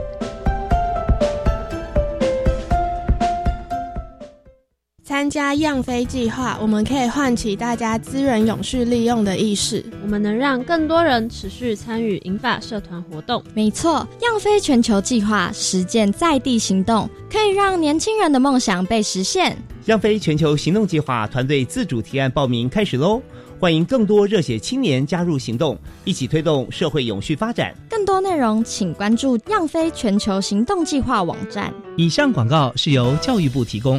[5.25, 9.83] 参加样飞计划，我们可以唤起大家资源永续利用的意识。
[10.03, 13.43] 我们能让更多人持续参与银发社团活动。
[13.55, 19.57] 没错，样飞全球计划实践在地行动，可以让年轻人的梦想被实现。
[19.87, 23.23] 样飞全球行动计划团队自主提案报名开始喽！
[23.59, 27.75] 欢迎更多热血青年加入行动，一起推动社会永续发展。
[27.89, 31.73] 更多内容请关注样飞全球行动计划网站。
[31.97, 33.99] 以上广告是由教育部提供。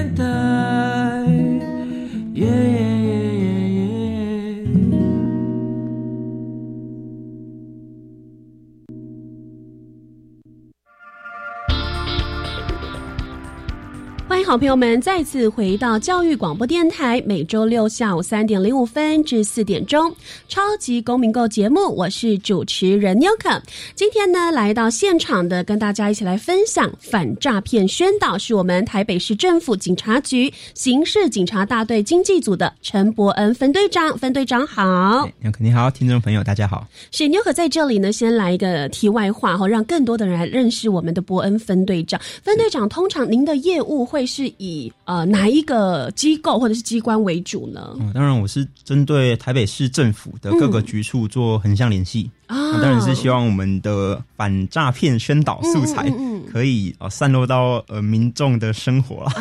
[14.51, 20.13] 好朋友们，再次回到教育广播电台，每周六下午三点零五分至四点钟，
[20.49, 23.49] 超级公民购节目，我是主持人 n 可。
[23.95, 34.17] 今天呢，来到现场的，跟大家一起来分享反诈骗宣导，是我们台北市政府警察局刑事警察大队经济组的陈伯恩分队长。
[34.17, 36.85] 分队长好，n 可你好，听众朋友大家好。
[37.11, 42.19] 是 n 可在这里呢，先来一个题外话哈，让更多的人来认识我们的伯恩分队长。
[42.43, 44.40] 分队长，通常您的业务会是？
[44.41, 47.95] 是以呃哪一个机构或者是机关为主呢？
[47.99, 56.11] 嗯，当然我是针对台北市政府的各个局处做横向联系啊，当然是希望我们的反诈骗宣导素材
[56.51, 59.33] 可以呃散落到呃民众的生活啊。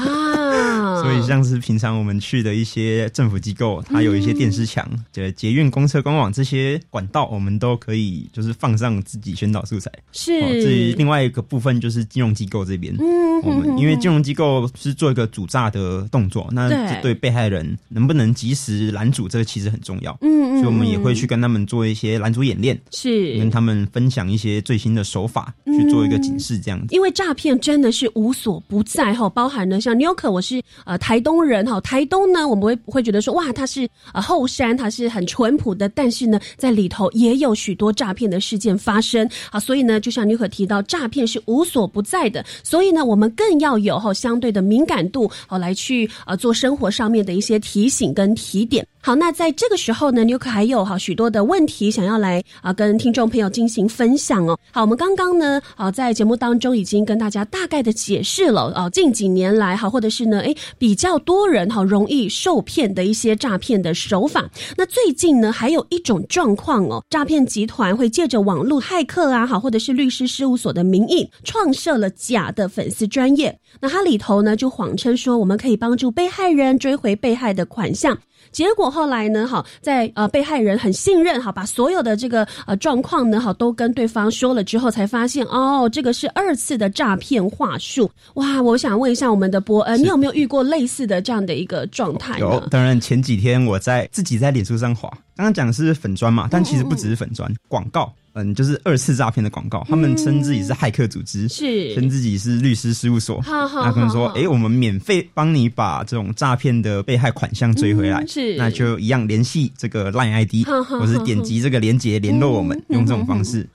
[1.02, 9.90] 所以，像是平常我们去的一些政府机构，它有一些电视墙，就捷运、公车、官网这些管道，我们都可以就是放上自己宣导素材。
[10.12, 16.68] 是，至于另外一个部分，就是金融机构这边，嗯，我们因为金融机构是做一个主诈的动作，那
[17.00, 20.16] 对被害人能不能及时拦阻，这个其实很重要。
[20.20, 26.94] 嗯，所以我们也会去跟他们做一些拦阻演练，是跟他们分享一些最新的手法，去做一个警示，这样子。
[26.94, 30.60] 因为诈骗真的是无所不在哈，包含了像纽可，我是。
[30.90, 48.85] 呃，台东人哈，台东呢，我们会会觉得说，哇，它是呃后山，它是很淳朴的，但是呢，在里头也有许多诈骗的事件发生啊，所以呢，就像女可提到，诈骗是无所不在的，所以呢，我们更要有哈相对的敏感度，好来去呃做生活上面的一些提醒跟提点。
[49.03, 54.59] 好，那在这个时候呢，纽可还有哈许多的问题想要来啊跟听众朋友进行分享哦。
[54.72, 60.53] 好，我们刚刚呢，啊在节目当中已经跟大家大概的解释了啊近几年来哈，或者是呢，哎。
[60.80, 64.50] 比较多人哈容易受骗的一些诈骗的手法。
[64.78, 73.60] 那最近呢，还有一种状况哦，诈骗集团会借着网络骇客啊，好或者是律师事务所的名义，创设了假的粉丝专业。
[73.80, 78.18] 那它里头呢，就谎称说我们可以帮助被害人追回被害的款项。
[78.52, 88.10] 结果后来呢，哈，在呃被害人很信任哈，把所有的这个呃状况呢，哈都跟对方说了之后，才发现哦，这个是二次的诈骗话术。
[88.34, 92.38] 哇，我想问一下我们的伯恩，你有没有遇过类似的这样的一个状态？
[92.38, 98.12] 有，当然前几天我在自己在脸书上滑，刚刚讲的是粉砖嘛，但其实不只是粉砖广告。
[98.34, 101.94] 嗯，就是二次诈骗的广告，他们称自己是骇客组织，是。
[101.94, 113.68] 称自己是律师事务所，那可能说，哎，我们免费帮你把这种诈骗的被害款项追回来，是，那就一样联系这个 Line ID，或是点击这个链接联络我们，用这种方式。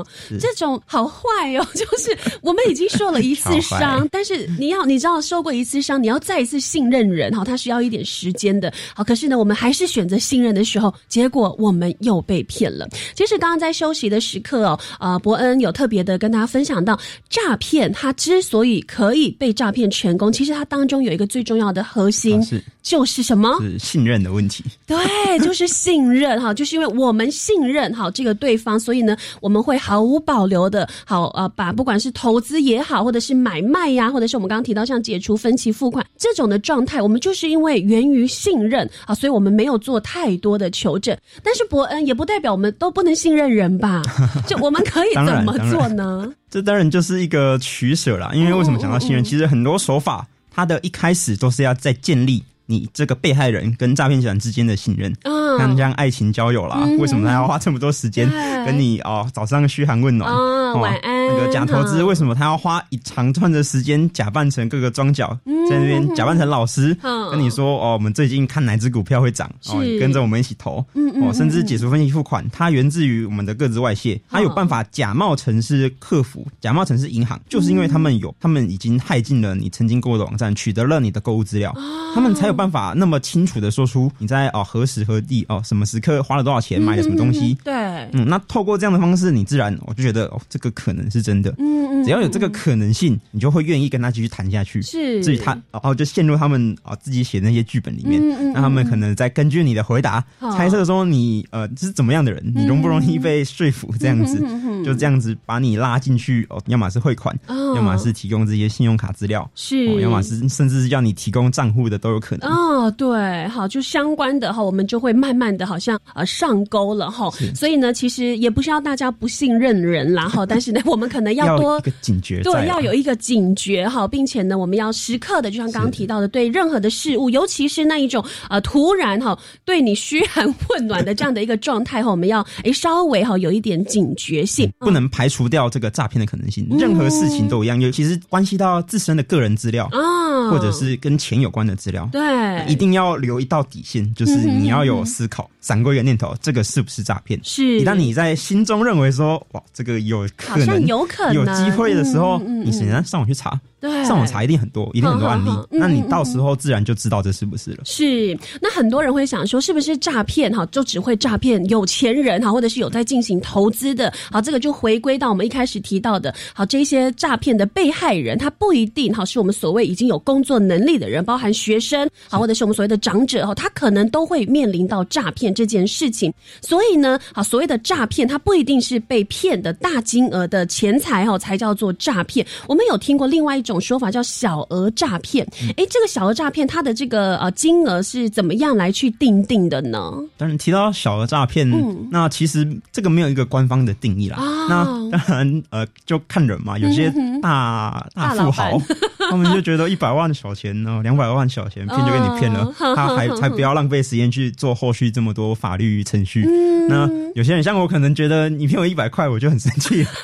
[0.00, 0.06] 哦，
[0.40, 8.72] 这种好坏哦， 就是我们已经受了一次 伤，但是你要你知道受过一次伤，你要再一次信任人哈，他需要一点时间的。
[8.94, 12.88] 好，可是呢，我们还是选择信任的时候，结果我们又被骗了。
[13.14, 23.58] 其实刚刚在休息的时刻哦，啊，伯恩有特别的跟大家分享到，诈骗它之所以可以被诈骗成功，其实它当中有一个最重要的核心是就是什么？
[23.60, 24.64] 是信任的问题。
[24.86, 24.98] 对，
[25.40, 41.16] 就是信任哈，就是因为我们信任哈这个对方，所以呢，我们会毫无保留的，好呃，把不管是投资也好，或者是买卖呀，或者是我们刚刚提到像解除分期付款这种的状态，我们就是因为源于信任啊，所以我们没有做太多的求证。
[41.42, 44.00] 但是伯恩也不代表我们都不能信任人吧？
[44.46, 46.32] 就我们可以 怎么做呢？
[46.48, 49.24] 这当然就是一个取舍啦，因为为什么讲到信任？
[49.24, 52.40] 其实很多手法，它的一开始都是要在建立。
[52.70, 55.12] 你这个被害人跟诈骗集团之间的信任，
[55.58, 58.30] 像这样爱情交友啦，为什么他要花这么多时间
[58.64, 60.32] 跟你哦早上嘘寒问暖，
[60.80, 61.19] 晚安？
[61.32, 65.36] 那个假投资为什么他要花一长段的时间假扮成各个庄脚，
[65.68, 66.96] 在那边假扮成老师，
[67.30, 70.84] 跟你说哦，我们最近看哪只股票会涨，哦，跟着我们一起投，
[71.22, 81.74] 哦，甚至解除分期付款，它源自于我们的各自外泄，它有办法假冒成是客服，假冒成是银行，就是因为他们有，他们已经害进了你曾经购物的网站，取得了你的购物资料，
[82.14, 82.60] 他们才有。
[82.60, 87.56] 办法那么清楚的说出你在哦何时何地哦什么时刻花了多少钱买了什么东西？
[87.64, 87.72] 对，
[88.12, 91.54] 嗯，那透过这样的方式，你自然我就觉得哦这个可能是真的。
[91.58, 94.80] 嗯嗯，只要有这个可能性，你就会愿意跟他继续谈下去。
[94.82, 100.24] 是，至于他哦就陷入他们啊自己写那些剧本里面，那他们可能在根据你的回答
[100.56, 103.92] 猜测说你呃是怎么样的人，你容不容易被说服？
[103.98, 104.40] 这样子
[104.84, 112.50] 就这样子把你拉进去哦，要么是汇款，要么是提供这些信用卡资料，是，要么是甚至是叫你提供账户的都有可能。
[112.50, 117.28] 哦，对，好，就相关的哈，我们就会慢慢的好像呃上钩了哈。
[117.54, 136.66] 所以呢，其实也不是要大家不信任人啦哈， 但是呢，我们可能要多一个警觉，对，要有一个警觉哈，并且呢，我们要时刻的，就像刚刚提到的，对任何的事物，尤其是那一种呃突然哈对你嘘寒问暖的这样的一个状态哈，我们要哎稍微哈有一点警觉性，不能排除掉这个诈骗的可能性。
[136.78, 142.20] 任何事情都一样，尤其是关系到自身的个人资料啊，或者是跟钱有关的资料，对。
[142.68, 147.40] 一定要留一道底线，就是你要有思考，闪过一个念头，这个是不是诈骗？
[147.42, 147.80] 是。
[147.80, 153.58] 一旦你在心中认为说，哇，这个有可能，有可能，有机会的时候，你先上网去查。
[153.80, 155.48] 对，上网查一定很多，一定很多案例。
[155.70, 157.78] 那你到时候自然就知道这是不是了。
[157.86, 160.52] 是，那很多人会想说，是不是诈骗？
[160.52, 164.12] 哈，就只会诈骗有钱人哈，或者是有在进行投资的。
[164.30, 166.34] 好，这个就回归到我们一开始提到的。
[166.52, 176.30] 好，这些诈骗的被害人，他不一定哈，是我们所谓已经有工作能力的人，包含学生，好，或者是我们所谓的长者哈，他可能都会面临到诈骗这件事情。
[176.60, 182.46] 所以呢，好，所谓的诈骗，它不一定是被骗的大金额的钱财哈，才叫做诈骗。
[182.66, 183.69] 我们有听过另外一种。
[183.70, 190.12] 种说法叫小额诈骗，哎，这个小额诈骗它的这个呃金额是怎么样来去定定的呢？
[190.36, 191.68] 当然提到小额诈骗，
[192.10, 194.38] 那其实这个没有一个官方的定义啦。
[194.68, 198.80] 那当然呃就看人嘛，有些大大富豪，
[199.30, 206.44] 他们就觉得一百万小钱呢，两百万小钱骗就给你骗了， 他还才不要浪费时间去做后续这么多法律程序。
[206.88, 210.04] 那有些人像我，可能觉得你骗我一百块，我就很生气。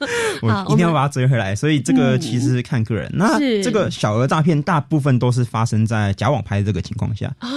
[0.42, 3.10] 我一定要把它追回来，所以这个其实看个人。
[3.14, 7.30] 那这个小额诈骗大部分都是发生在假网拍这个情况下。
[7.38, 7.48] 啊，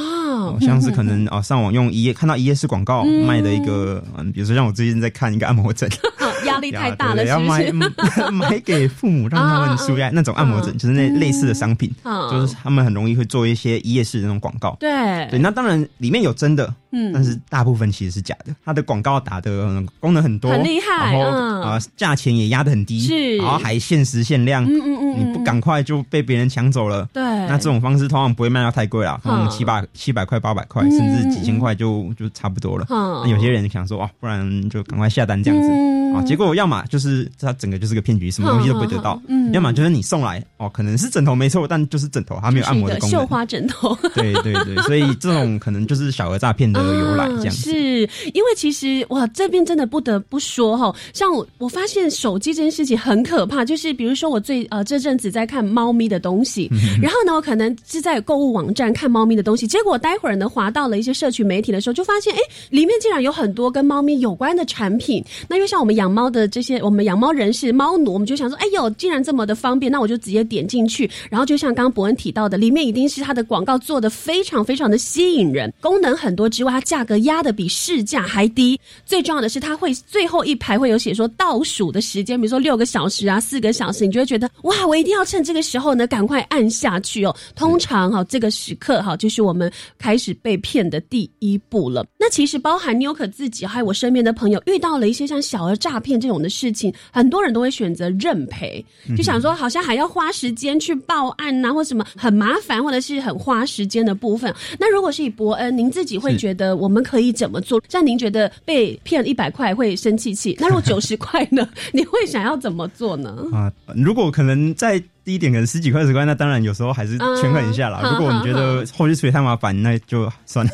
[0.61, 5.89] 像是可能啊上网用一页看到一页式广告卖的一个，嗯，比如说像我最近在看一个按摩枕。
[6.71, 7.71] 压力太大了，要买
[8.31, 11.91] 买给父母让他们舒压那种按摩枕，就是那类似的商品，
[12.31, 14.75] 就是他们很容易会做一些一夜式的那种广告。
[14.79, 14.91] 对。
[15.29, 18.53] 对，那当然里面有真的，嗯，但是大部分其实是假的。
[18.63, 27.07] 它的广告打的功能很多，很厉害，然后啊价钱也压的很低，是，然后还限时限量，嗯嗯嗯，你不赶快就被别人抢走了。
[27.13, 32.85] 对，那这种方式通常不会卖到太贵啦，可能七八七百块、八百块，甚至几千块就就差不多了。
[32.89, 35.69] 那有些人想说，哇，不然就赶快下单这样子。
[36.13, 37.03] 啊，结果要么就是。
[37.03, 39.21] 是它整个就是个骗局，什么东西都不会得到。
[39.27, 43.19] 嗯，要么就是你送来哦，可能是枕头没错，但就是枕头，它没有按摩的功能。
[43.19, 43.93] 绣花枕头。
[44.15, 56.69] 对对对，所以这种可能就是小额诈骗的由来，这样是因为其实哇，这边真的不得不说哈，像我我发现手机这件事情很可怕，就是比如说我最呃这阵子在看猫咪的东西，
[57.01, 65.21] 然后呢，我可能是在购物网站看猫咪的东西，结果待会儿呢滑到了一些社区媒体的时候，就发现哎，里面竟然有很多跟猫咪有关的产品。
[65.49, 67.03] 那因为像我们养猫的这些我们。
[67.03, 71.09] 养猫人士、猫奴，我们就想说，哎呦，竟然这么的方便，那我就直接点进去。
[71.29, 78.79] 然后就像刚刚伯恩提到的，里面一定是它的广告做的非常非常的吸引人，功能很多之外，它价格压的比市价还低。
[79.05, 87.35] 最重要的是，它会最后一排会有写说倒数的时间，比如说六个小时啊，四个小时，你就会觉得哇，我一定要趁这个时候呢，赶快按下去哦。
[87.53, 92.05] 通常哈，这个时刻哈，就是我们开始被骗的第一步了。
[92.17, 98.83] 那其实包含妞可自己，还有我身边的朋友，遇到了一些像小额诈骗这种的事情，很多人都会选择认赔，
[99.17, 104.53] 就想说好像还要花时间去报案呐，或什么很麻烦，或者是很花时间的部分。
[104.79, 107.83] 那如果是以伯恩，您自己会觉得我们可以怎么做？
[107.89, 111.67] 像您觉得被骗一百块会生气气，那如果九十块呢？
[111.91, 113.35] 你会想要怎么做呢？
[113.51, 115.03] 啊，如果可能在。
[115.23, 118.01] 低一点可能十几块、二十块，那当然有时候还是权衡一下啦。
[118.11, 120.71] 如果你觉得后续处理太麻烦，那就算了。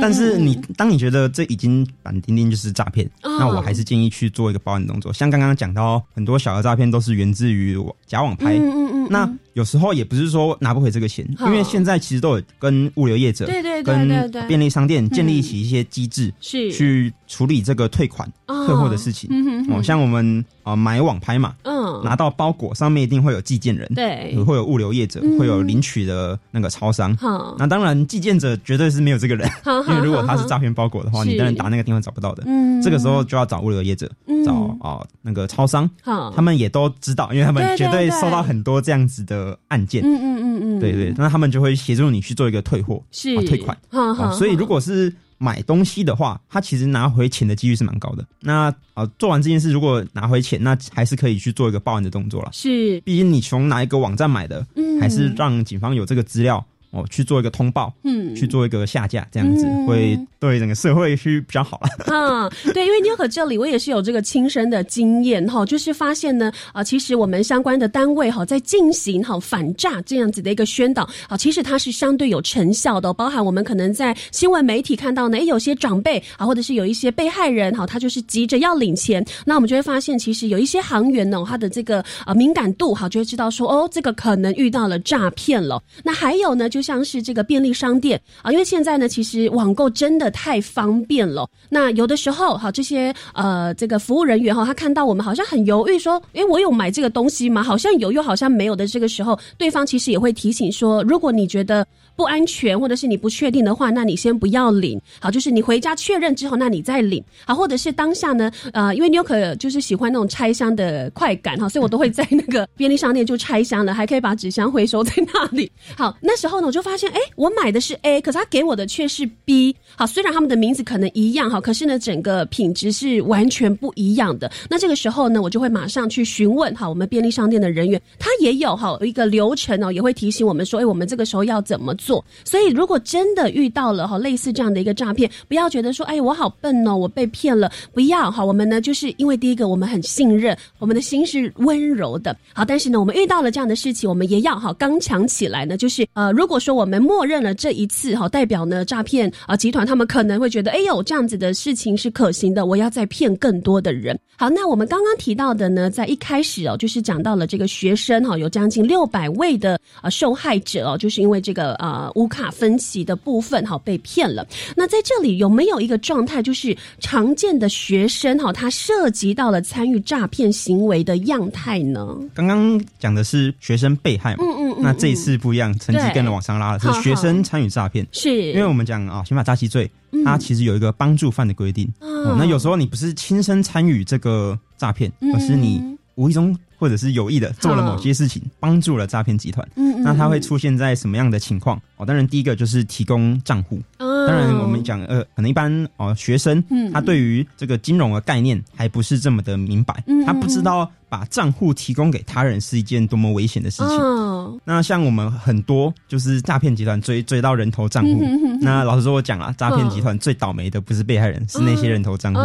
[0.00, 5.12] 但是你当你觉得这已经板钉钉就是诈骗，那我还是建议去做一个报案动作。
[5.12, 8.56] 像刚刚讲到，很多小额诈骗都是源自于假网拍。
[8.56, 16.70] 嗯嗯那有时候也不是说拿不回这个钱，因为现在其实都有跟物流业者、对对对跟便利商店建立起一些机制，是。
[16.70, 19.30] 去处理这个退款、退货的事情。
[19.70, 23.90] 哦，像我们啊买网拍嘛，嗯，拿到包裹上面一定会有寄件人。
[23.94, 27.16] 对，会有物流业者，会有领取的那个超商。
[27.16, 29.48] 好，那当然寄件者绝对是没有这个人，
[29.88, 32.42] 因为如果他是诈骗包裹的话，你当然打那个电话找不到的。
[32.46, 34.10] 嗯，这个时候就要找物流业者，
[34.44, 35.88] 找啊那个超商。
[36.02, 40.02] 好，他们也都知道，因为他们绝对收到很多这样子的案件。
[40.02, 43.76] 嗯嗯嗯嗯，对对，那他们就会协助你去做一个退货，是退款。
[43.90, 45.12] 好，所以如果是。
[45.38, 48.24] 买东西的话，他其实拿回钱的几率是蛮高的。
[48.40, 52.48] 那啊，做完这件事，如果拿回钱，那还是可以去做一个报案的动作了。
[52.54, 56.66] 是，毕竟你从哪一个网站买的，嗯还是让警方有这个资料。
[56.90, 61.88] 哦，去做一个通报，嗯，去做一个下架，这样子会对整个社会是比较好了。
[62.12, 85.82] 嗯，对，因为妞可这里我也是有这个亲身的经验哈，就是发现呢，啊，其实我们相关的单位哈，在进行哈反诈这样子的一个宣导，啊，其实它是相对有成效的，包含我们可能在新闻媒体看到呢，诶，有些长辈啊，或者是有一些被害人哈，他就是急着要领钱，那我们就会发现，其实有一些行员呢，他的这个啊敏感度哈，就会知道说，哦，这个可能遇到了诈骗了。
[86.04, 91.48] 那还有呢，就就像是这个便利商店啊，因为现在呢，其实网购真的太方便了。
[91.70, 97.62] 那有的时候，哈，这些呃，这个服务人员哈，他看到我们好像很犹豫，说，诶，我有买这个东西吗？
[97.62, 101.86] 好像有，又好像没有的这个时候，对方其实也会提醒说，如果你觉得。
[102.16, 105.00] 不安全，或者是你不确定的话，那你先不要领。
[105.20, 107.22] 好，就是你回家确认之后，那你再领。
[107.44, 115.70] 好，或者是当下呢，呃，因为你有可就是喜欢那种拆箱的快感哈，所以我都会在那个便利商店就拆箱了，还可以把纸箱回收在那里。
[115.94, 119.76] 好，那时候呢，我就发现，哎，我买的是 A，可是他给我的却是 B。
[119.94, 124.50] 好，虽然他们的名字可能一样哈，可是呢，整个品质是完全不一样的。
[124.70, 131.94] 那这个时候呢，我就会马上去询问哈，我们便利商店的人员，他也有哈一个流程哦，也会提醒我们说，哎，我们这个时候要怎么。
[132.05, 137.70] 做，做所以如果真的遇到了哈类似这样的一个诈骗，不要觉得说，哎，我好笨哦，我被骗了。
[137.92, 142.36] 不要哈，我们呢就是因为第一个，我们很信任，我们的心是温柔的。
[142.52, 145.76] 好，但是呢，我们遇到了这样的事情，我们也要哈刚强起来呢。
[145.76, 154.16] 就是呃，如果说我们默认了这一次哈，代表呢诈骗啊集团他们可能会觉得，哎呦，这样子的事情是可行的，我要再骗更多的人。
[154.36, 161.95] 好，那我们刚刚提到的呢，在一开始哦，就是讲到了这个学生哈，有将近六百位的啊受害者哦，就是因为这个啊。
[161.96, 164.46] 呃，无卡分歧的部分哈被骗了。
[164.76, 172.14] 那在这里有没有一个状态，就是常见的学生哈，他涉及到了参与诈骗行为的样态呢？
[172.34, 178.06] 刚刚讲的是学生被害嘛，嗯嗯，那这一次不一样，成绩跟着往上拉了，是学生参与诈骗。
[178.12, 179.90] 是，因为我们讲啊，刑法诈欺罪，
[180.22, 181.90] 它其实有一个帮助犯的规定。
[182.00, 185.80] 嗯那有时候你不是亲身参与这个诈骗，而是你
[186.16, 186.54] 无意中。
[186.78, 189.66] 或者是有意的做了某些事情，帮助了诈骗集团。
[189.76, 191.80] 嗯，那他会出现在什么样的情况？
[191.96, 193.80] 哦，当然第一个就是提供账户。
[193.98, 196.62] 当然我们讲呃，可能一般哦学生，
[196.92, 204.60] 他对于这个金融的概念还不是这么的明白，他不知道把账户提供给他人是一件多么危险的事情。
[204.64, 208.24] 那像我们很多就是诈骗集团追追到人头账户，
[208.60, 212.40] 那老实说我讲了，诈骗集团最倒霉的不是被害人，是那些人头账户。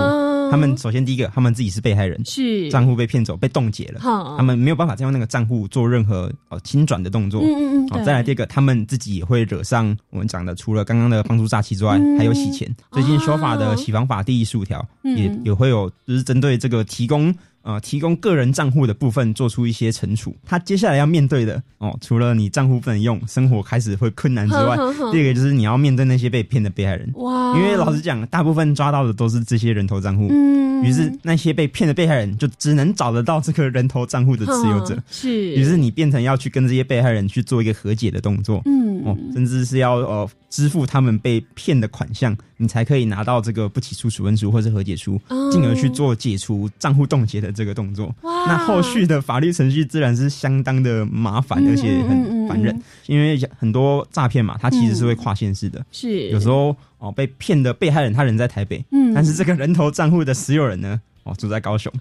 [0.51, 4.01] 他们首先第一个，他们自己是被害人，是账户被骗走、被冻结了，
[4.37, 7.41] 他们没有办法再用那个账户做任何哦清转的动作。
[7.41, 8.05] 嗯嗯嗯。
[8.05, 12.69] 再来第二个，他们自己也会惹上我们讲的，除了刚刚的帮助诈欺之外，还有洗钱。
[12.91, 17.33] 最近修法的洗房法第十五条也也会有，就是针对这个提供
[17.63, 20.35] 呃提供个人账户的部分做出一些惩处。
[20.45, 24.75] 他接下来要面对的哦，除了你账户不能用，生活开始会困难之外，
[25.11, 27.09] 第二个就是你要面对那些被骗的被害人。
[27.15, 27.57] 哇！
[27.57, 30.27] 因为老实讲，大部分抓到的都是这些人头账户。
[30.29, 30.61] 嗯。
[30.83, 34.97] 于是那些被骗的被害人就只能找得到这个人头账户的持有者。
[35.11, 35.51] 是。
[35.55, 38.61] 于是你变成要去跟这些被害人去做一个和解的动作。
[38.65, 39.03] 嗯。
[39.05, 40.29] 哦，甚至是要呃。
[40.51, 45.17] 支付他们被骗的款项，你才可以拿到这个不起诉处分书或者和解书，
[45.49, 48.13] 进而去做解除账户冻结的这个动作。
[48.23, 55.85] 那后续的法律程序自然是相当的麻烦，而且很烦人，因为很多诈骗嘛，它其实是会跨县市的。
[55.91, 61.01] 是有时候哦，被骗的被害人他人在台北，嗯，但是这个人头账户的持有人呢？
[61.23, 61.91] 哦，住在高雄，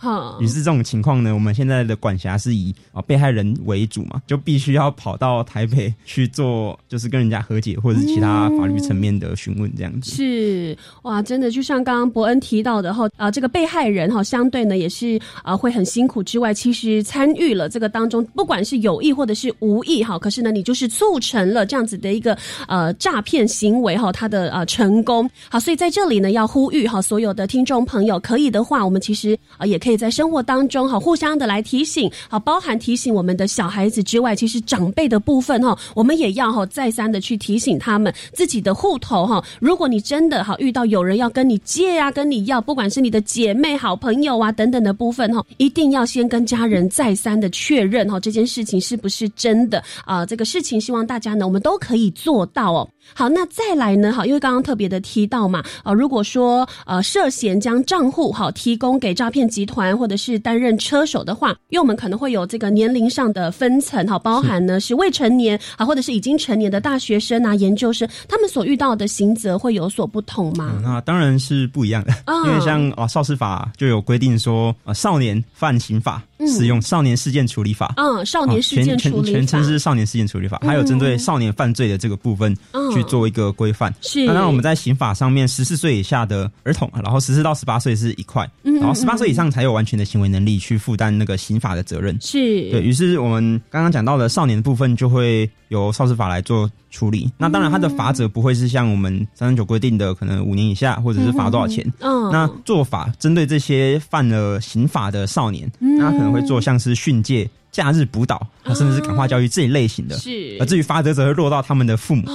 [0.41, 10.11] 于是这种情况呢，我们现在的管辖是以啊被害人为主嘛，就必须要跑到台北去做，就是跟人家和解或者是其他法律层面的询问这样子。
[10.11, 22.35] 是哇，真的就像刚刚伯恩提到的哈啊，这个被害人哈相对呢也是啊会很辛苦之外，其实参与了这个当中，不管是有意或者是无意哈，可是呢你就是促成了这样子的一个
[22.67, 25.29] 呃诈骗行为哈，他的呃成功。
[25.51, 28.99] 好，所以在这里呢要呼吁哈所有的听众朋友，可以的话我们。
[29.11, 39.45] 其实啊，也可以在生活当中哈，互相的来提醒，好，包含提醒我们的小孩子之外，其实长辈的部分哈，我们也要哈再三的去提醒他们自己的户头哈。
[39.59, 50.25] 如果你真的哈遇到有人要跟你借啊，跟你要，不管是你的姐妹、好朋友啊等等的部分哈，一定要先跟家人再三的确认哈，这件事情是不是真的啊？
[50.25, 52.89] 这个事情希望大家呢，我们都可以做到哦。
[53.13, 54.13] 好，那再来呢？
[54.13, 70.79] 哈，因为刚刚特别的提到嘛，啊，如果说呃涉嫌将账户哈提供给诈骗集团或者是担任车手的话，因为我们可能会有这个年龄上的分层，好，包含呢是未成年啊，或者是已经成年的大学生啊、研究生，他们所遇到的刑责会有所不同吗？
[70.83, 72.13] 那当然是不一样的，
[72.47, 76.23] 因为像啊少司法就有规定说，呃少年犯刑法。
[76.47, 82.57] 使用少年事件处理法，嗯，少年事件处理法，全称是少年事件处理法，还有针对少年犯罪的这个部分
[82.93, 83.93] 去做一个规范。
[84.01, 92.17] 是，那我们在刑法上面，十四岁以下的儿童，然后十四到十八岁是一块，然后十八岁以上才有完全的行为能力去负担那个刑法的责任。
[92.21, 92.71] 是。
[92.71, 96.71] 对于是，我们刚刚讲到的少年的部分，就会由少司法来做。
[96.91, 97.31] 处理。
[97.39, 101.87] 那当然，它的罚则不会是像我们三三九规定的，可能五年以下，或者是罚多少钱。
[102.01, 110.17] 嗯，那做法针对这些犯了刑法的少年，那可能会做像是训诫、假日补导，甚至是感化教育这一类型的。
[110.19, 112.31] 是，而至于发则，则会落到他们的父母。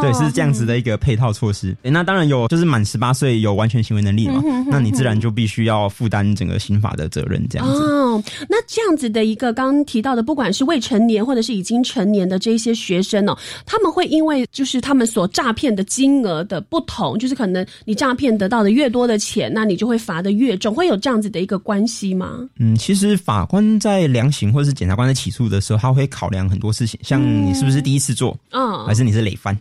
[0.00, 1.76] 对，是这样子的一个配套措施。
[1.82, 7.46] 那当然有，就是满十八岁有完全行为能力嘛，那你自然就必须要负担整个刑法的责任。
[7.48, 7.82] 这样子。
[7.82, 13.36] 哦，那这样子的一个刚刚提到的，不管是未成年或者是已经成年的这些学生哦，
[13.66, 22.48] 他们会因为就是他们所诈骗的金额的不同，就是可能你诈骗得到的越多的钱，那你就会罚的越重，会有这样子的一个关系吗？
[22.58, 29.56] 嗯，其实法官在量刑或者是检察官在起诉的时候，他会考量很多事情，像你是不是第一次做，嗯，还是你是累犯。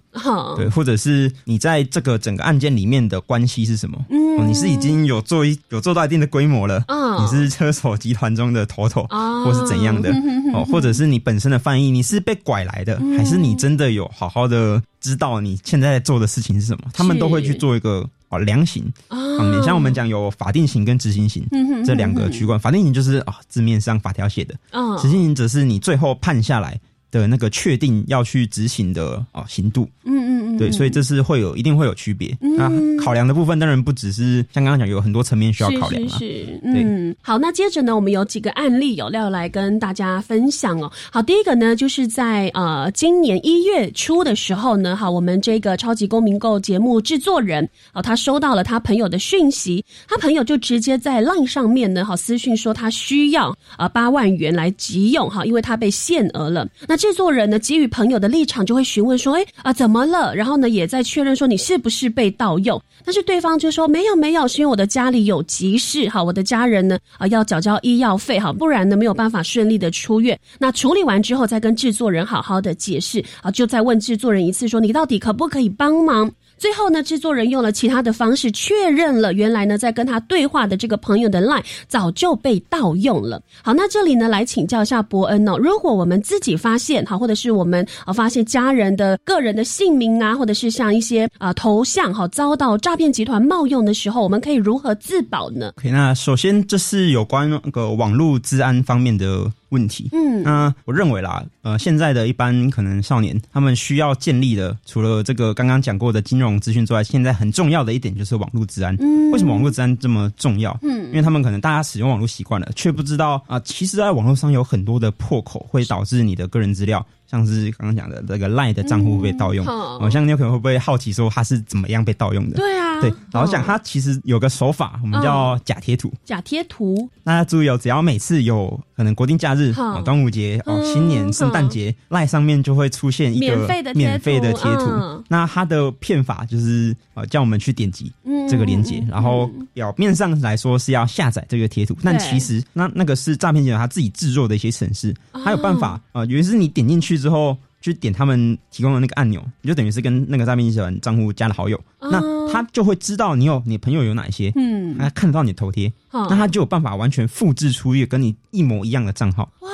[0.56, 3.98] 对，或者是你在这个整个案件里面的关系是什么？
[4.10, 10.14] 嗯，你是已经有做一有做到一定的规模了，嗯，你是车手集团中的头头，或是怎样的？
[10.54, 16.90] 哦，或者是你本身的翻译，你是被拐来的，还是你真的有好好的知道你现在做的事情是什么？
[16.94, 19.18] 他们都会去做一个哦量刑啊。
[19.56, 21.46] 你像我们讲有法定刑跟执行刑
[21.86, 26.80] 这两个区块，法定刑就是啊字面上法条写的，嗯，执行刑则是你最后判下来。
[27.12, 32.38] 的那个确定要去执行的啊行度，嗯嗯，对，所以这是会有一定会有区别。
[32.40, 32.70] 那
[33.02, 40.92] 考量的部分当然不只是像刚刚讲，有很多层面需要考量是是，嗯，好，那接着呢，我们有几个案例有要来跟大家分享哦。
[41.12, 56.68] 好，第一个呢，就是在呃今年一月初的时候呢，好，我们这个超级公民购节目制作人哦，他收到了他朋友的讯息，他朋友就直接在 LINE 上面呢，好私讯说他需要啊八万元来急用哈，因为他被限额了。
[56.88, 62.82] 那制作人呢，基于朋友的立场，就会询问说：“哎啊，怎么了？”然后然后呢，也在确认说你是不是被盗用。
[63.06, 70.36] 但是对方就说：“没有，没有，是因为我的家里有急事，好，我的家人呢啊要缴交医药费，哈，不然呢没有办法顺利的出院。
[70.58, 83.42] 那处理完之后，再跟制作人好好的解释啊，就再问制作人一次，说你到底可不可以帮忙？”最后呢，制作人用了其他的方式确认了，原来呢，在跟他对话的这个朋友的 line 早就被盗用了。
[83.64, 100.10] 好，那这里呢，来请教一下伯恩哦，如果我们自己发现，好，或者是我们啊发现家人的个人的姓名啊，或者是像一些啊头像，哈，遭到诈骗集团冒用的时候，我们可以如何自保呢？OK，那首先这是有关那个网络治安方面的问题。
[100.12, 108.96] 嗯，那我认为啦，呃，现在的一般可能少年他们需要建立的，除了这个刚刚讲过的金融资讯之外，现在很重要的一点就是网络治安。
[109.00, 110.78] 嗯，为什么网络治安这么重要？
[110.82, 117.06] 嗯，因为他们可能大家使用网络习惯了，却不知道啊，其实在网络上有很多的破口，会导致你的个人资料。
[117.30, 122.58] 像是刚刚讲的这个赖的账户被盗用，好像你有可能会不会好奇说他是怎么样被盗用的？
[122.58, 126.12] 对啊，对，然后讲他其实有个手法，我们叫假贴图。
[126.26, 133.56] 假贴图，大家注意哦，只要每次有可能国定假日、哦端午节、哦新年、圣诞节，赖上面就会出现一个
[133.94, 135.24] 免费的贴图。
[135.28, 138.12] 那它的骗法就是呃叫我们去点击
[138.50, 147.19] 这个链接，然后表面上来说是要下载这个贴图，但其实那那个是诈骗集团他自己制作的一些程式，他有办法啊，尤其是你点进去。
[147.20, 152.20] 之后去点他们提供的那个按钮，你就等于是跟那个诈骗集团账户加了好友，那
[152.52, 159.52] 他就会知道你有你朋友有哪一些，嗯，他看得到你的头贴，那他就有办法完全复制出一个跟你一模一样的账号。
[159.60, 159.70] 哇，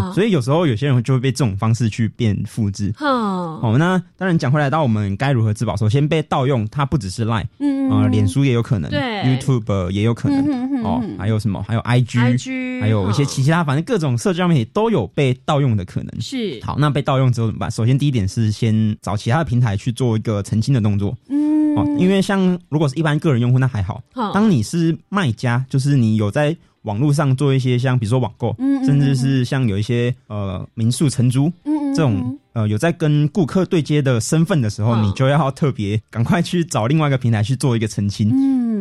[0.00, 2.92] 对，所以有时候有些人就会被这种方式去变复制。
[2.96, 5.76] 好，那当然讲回来，到我们该如何自保？
[5.76, 11.62] 首先被盗用，它不只是 Line，嗯啊，脸书也有可能，对，YouTube 也有可能，哦，还有什么？
[11.66, 16.20] 还有 IG，还有一些其他，反正各种社交媒体都有被盗用的可能。
[16.20, 17.70] 是，好，那被盗用之后怎么办？
[17.70, 21.16] 首先第一点是先找其他的平台去做一个澄清的动作。
[21.28, 24.02] 嗯，哦，因为像如果是一般个人用户，那还好。
[24.12, 26.56] 好，当你是卖家，就是你有在。
[26.86, 28.56] 网络上做一些像比如说网购，
[28.86, 31.52] 甚至是像有一些呃民宿承租
[31.94, 38.30] 这种呃有在跟顾客对接的身份的时候，你就要特别赶快去找另外一个平台去做一个澄清，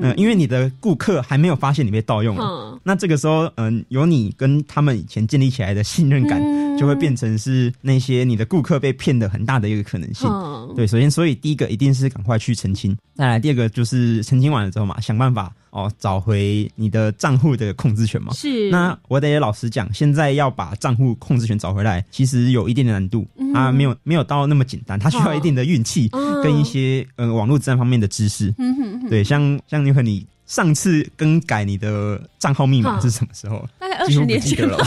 [0.02, 6.40] 嗯，因为你的顾客还没有发现你被盗用了，那这个时候嗯有你跟他们以前建立起来的信任感，
[6.78, 10.30] 就会变成是那些你的顾客被骗的很大的一个可能性。
[10.76, 15.52] 对，首先所以第一个一定是赶快去澄清，再来第二个就是澄清完了之后嘛，想办法。
[15.76, 18.32] 哦，找回你的账户的控制权嘛？
[18.34, 18.70] 是。
[18.72, 26.08] 那我得老实讲，现在要把账户控制权找回来，其实有一定的难度，啊没有没有到那么简单，它需要一定的运气
[26.42, 28.54] 跟一些呃网络治安方面的知识。
[28.58, 29.10] 嗯哼。
[29.10, 33.68] 对，像像你和你上次更改你的账号密码是什么时候？
[33.80, 34.78] 大概二十年前了。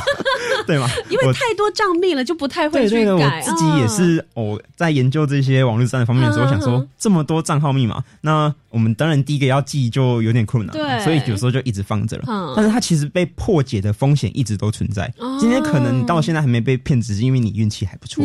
[0.67, 0.87] 对吗？
[1.09, 3.13] 因为太多账密了，就不太会去改。
[3.13, 12.53] 我自己也是，我在研究这些网络战方面的时候，想说这么多账号密码，那我们当然第一个要记就有点困难，对，所以有时候就一直放着了。
[12.55, 15.11] 但是它其实被破解的风险一直都存在。
[15.41, 18.23] 今天可能到现在还没被骗，只是因为你运气还不错。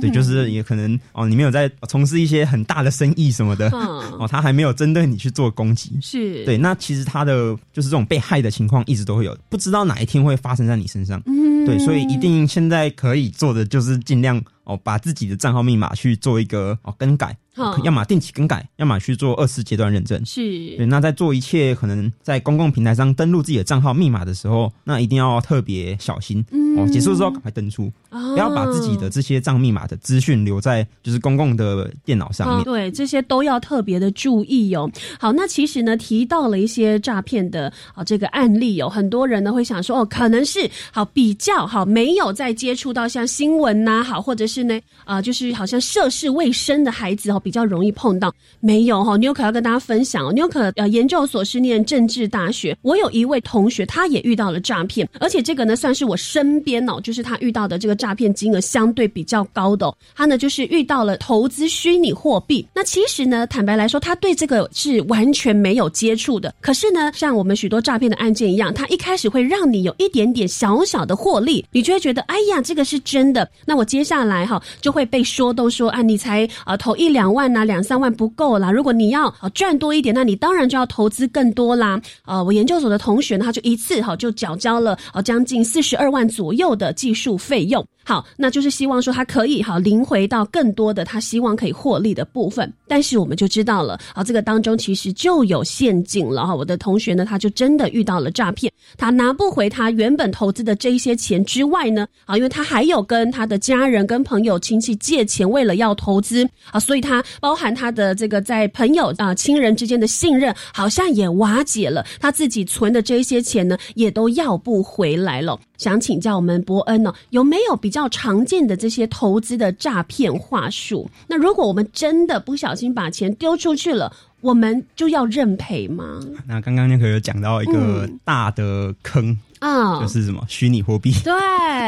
[0.00, 5.96] 对，就是也可能哦，你没有在从事一些很大的生意什么的哦，他还没有针对你去做攻击。
[6.02, 11.22] 是对，那其实他的就是这种被害的情况一直都会有，不知道哪一天会发生在你身上。
[11.66, 11.78] 对。
[11.78, 17.36] 所以一定现在可以做的就是尽量哦，把自己的账号密码去做一个哦更改。
[17.84, 20.22] 要么定期更改，要么去做二次阶段认证。
[20.26, 20.42] 是
[20.76, 26.44] 对，那在做一切可能在公共平台上登录自己的账号密码的时候，那一定要特别小心。
[26.50, 32.64] 嗯哦，结束之后赶快登出，不要把自己的这些账密码的资讯留在就是公共的电脑上面。
[32.64, 34.90] 对，这些都要特别的注意哦。
[35.18, 47.40] 好，那其实呢，提到了一些诈骗的啊这个案例，有很多人呢会想说，哦，可能是好比较好没有再接触到像新闻呐，好或者是呢啊就是好像涉世未深的孩子哦。
[47.46, 49.16] 比较容易碰到没有哈？
[49.18, 50.32] 妞可要跟大家分享哦。
[50.32, 59.94] 妞可呃研究所是念政治大学，我有一位同学，他也遇到了诈骗，而且这个呢算是我身边哦，就是他遇到的这个诈骗金额相对比较高的。
[60.16, 62.66] 他呢就是遇到了投资虚拟货币。
[62.74, 66.52] 那其实呢，坦白来说，他对这个是完全没有接触的。
[66.60, 71.38] 可是呢，像我们许多诈骗的案件一样，他一开始会让你有一点点小小的获，
[71.70, 73.48] 你就会觉得哎呀，这个是真的。
[73.66, 77.26] 那我接下来哈就会被说都说啊，你才啊投一两。
[77.36, 78.72] 万呐，两三万不够啦。
[78.72, 82.00] 如果你要啊赚多一点，那你当然就要投资更多啦。
[82.22, 87.86] 啊，我研究所的同学呢，他就一次哈就缴交了啊将近四十二万左右的技术费用。
[88.08, 92.72] 好，那就是希望说他可以哈领回到更多的他希望可以获利的部分。
[92.86, 96.54] 但是我们就知道了啊，这个当中其实就有陷阱了哈。
[96.54, 115.58] 我的同学呢，他就真的遇到了诈骗，他拿不回他原本投资的这一些钱之外呢，啊，因为他还有跟他的家人、跟朋友、亲戚借钱，为了要投资啊，所以他包含他的这个在朋友啊、亲人之间的信任，好像也瓦解了，他自己存的这一些钱呢，也都要不回来了。
[115.76, 121.08] 想请教我们伯恩呢，有没有比较常见的这些投资的诈骗话术？
[121.28, 126.20] 那如果我们真的不小心把钱丢出去了，我们就要认赔吗？
[126.46, 131.12] 那刚刚那个有讲到一个大的坑，啊，就是什么虚拟货币。
[131.24, 131.32] 对，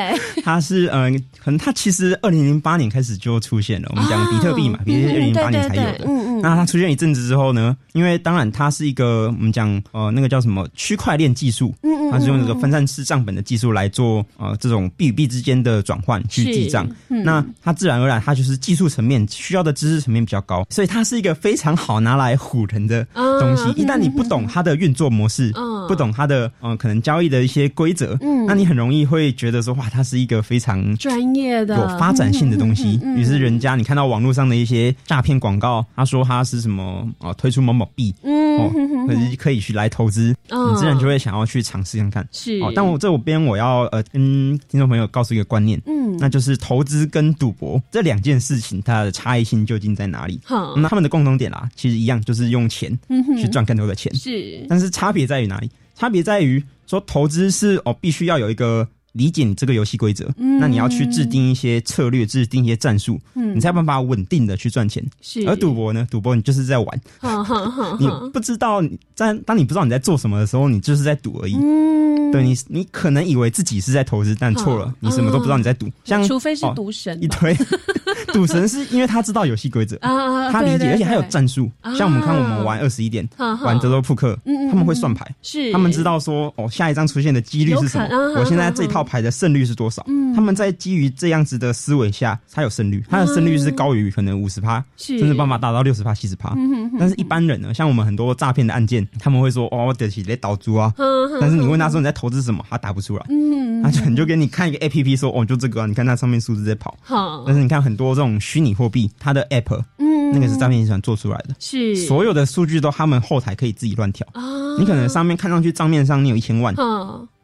[0.42, 1.10] 它是呃，
[1.42, 3.88] 可能它其实二零零八年开始就出现了。
[3.90, 6.04] 我们讲比特币嘛，比特币二零零八年才有的。
[6.06, 6.40] 嗯嗯。
[6.40, 16.88] 那它出现一阵子之后呢，因为当然它是一个我们讲呃那个叫什么区块链技术，嗯嗯，它是用这个分散式账本的技术来做呃这种币与币之间的转换去记账。
[17.08, 23.04] 那它自然而然它就是技术层面需要的知识层面比较高，所以它是一个非常好拿来唬人的
[23.40, 23.68] 东西。
[23.80, 33.00] 一旦你不懂它的运作模式，嗯不懂它的嗯可能交易的一些规则，嗯，那你很容易会觉得说哇，它是一个非常专业的、有发展性的东西。
[33.16, 38.70] 于是人家你看到网络上的一些诈骗广告，他说他是什么啊推出某某币，嗯，哦
[39.06, 42.28] 可是可以去来投资，你自然就会想要去尝试看看。
[42.30, 50.38] 是，哦但我这边我要呃跟听众朋友告诉一个观念，嗯，那就是投资跟赌博这两件事情它的差异性究竟在哪里？
[50.44, 52.96] 好，那他们的共同点啦，其实一样，就是用钱
[53.40, 54.14] 去赚更多的钱。
[54.14, 55.70] 是，但是差别在于哪里？
[55.94, 58.88] 差别在于说投资是哦，必须要有一个。
[59.12, 60.28] 理解你这个游戏规则，
[60.60, 65.04] 那你要去制定一些策略，制定一些战术，你才有办法稳定的去赚钱。
[65.20, 66.06] 是，而赌博呢？
[66.10, 67.00] 赌博你就是在玩，
[67.98, 68.82] 你不知道
[69.14, 71.56] 在当你不知道你在做什么的时候，你就是在赌而已。
[71.56, 75.88] 嗯，对你，你可能以为自己是在投资，但错了，你什么都不知道你在赌。
[76.04, 77.56] 像除非是赌神一堆，
[78.32, 81.70] 赌神是因为他知道游戏规则啊，他理解，而且他有战术。
[81.96, 84.38] 像我们看我们玩二十一点，玩德州扑克，
[84.70, 88.34] 他们会算牌，是他们知道说哦，下一张出现的几率是什么？
[88.38, 88.97] 我现在这套。
[89.02, 90.04] 牌的胜率是多少？
[90.06, 96.54] 嗯，他们在基于这样子的思维下才有胜率，他的胜率是高于可能五十趴，甚至办法达到六十趴、七十趴。
[96.98, 100.92] 但是一般人呢，像我们很多诈骗的案件，他们会说哦，得起来倒租啊。
[101.40, 103.24] 但是你问他说你在投资什么，他答不出来。
[103.28, 106.96] 嗯，他就你就给你看一个 A P P 说哦，就这个，你看它上面数字在跑。
[107.02, 114.26] 好，但是你看很多这种虚拟货币，它的 App，嗯，那个是诈骗集团做出来的，是所有的数据都他们后台可以自己乱调。
[114.32, 114.42] 啊，
[114.78, 116.74] 你可能上面看上去账面上你有一千万。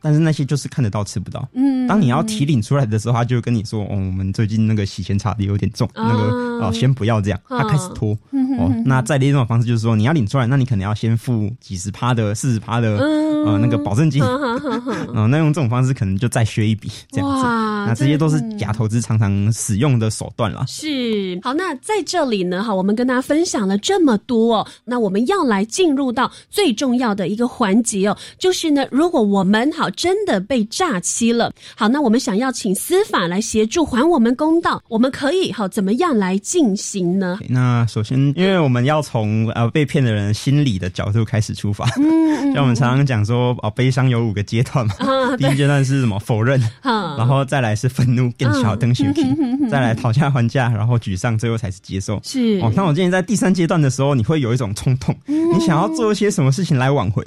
[0.04, 1.48] 但是那些就是看得到吃不到。
[1.54, 8.12] 嗯，当你要提领出来的时候，他就跟你说：“哦，我们最近那个洗钱查的有点重，那个哦，先不要这样。”他开始拖。
[8.58, 14.22] 哦，那再另一种方式就是说，你要领出来，那你可能要先付几十趴的、四十趴的呃那个保证金。
[14.22, 17.42] 嗯，那用这种方式可能就再削一笔这样子。
[17.86, 20.62] 那这些都是假投资常常使用的手段了。
[20.68, 21.40] 是。
[21.42, 29.88] 好，那在这里呢，哈，我们跟大家分享了这么多，哦那我们要来进入到最重要的一个环节哦，就是呢，如果我们好。
[29.96, 31.52] 真的被诈欺了。
[31.76, 37.38] 好，那我们想要请司法来协助还我们公道，我们可以好怎么样来进行呢？
[37.48, 41.88] 那首先，因为我们要从呃被骗的人心理的角度开始出发。
[41.98, 44.94] 嗯， 像我们常常讲说，哦，悲伤有五个阶段嘛。
[45.38, 46.18] 第一阶段是什么？
[46.18, 46.60] 否认。
[46.82, 49.22] 然后再来是愤怒，更小灯熊皮。
[49.70, 52.20] 再来讨价还价，然后沮丧，最后才是接受。
[52.22, 52.60] 是。
[52.62, 57.24] 哦，那我建议在第三阶段的时候，你会有一种冲动，你想要做一些什么事情来挽回。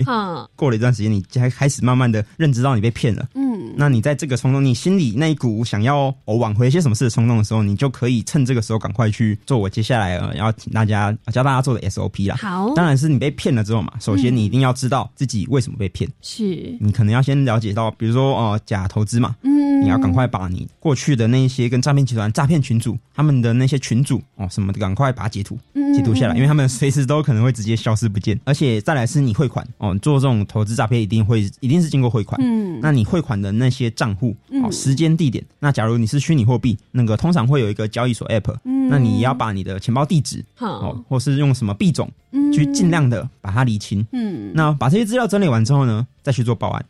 [0.56, 12.36] 过了一段时间，你才开始慢慢的认知道你被骗了，嗯，那你在这个冲动，你心里那一股想要我挽回一些什么事的冲动的时候，你就可以趁这个时候赶快去做我接下来呃要请大家教大家做的 SOP 啦。
[12.36, 25.58] 好，当然是你被骗了之后嘛，首先你一定要知道自己为什么被骗，是你可能要先了解到，比如说哦假投资嘛，嗯，你要赶快把你过去的那一些跟诈骗集团、诈骗群主他们的那些群主哦什么的，赶快把它截图，
[25.96, 32.68] 截图下来，因为他们随时都可能会直接消失不见，而且再来是你汇款哦，做这种投资诈骗一定会一定是经过汇款，嗯。
[32.80, 46.86] 那你汇款的那些账户，哦，时间地点，那假如你是虚拟货币，那个通常会有一个交易所 App，嗯，那你要把你的钱包地址，哦，或是用什么币种，嗯，去尽量的把它理清，嗯，那把这些资料整理完之后呢，再去做报案，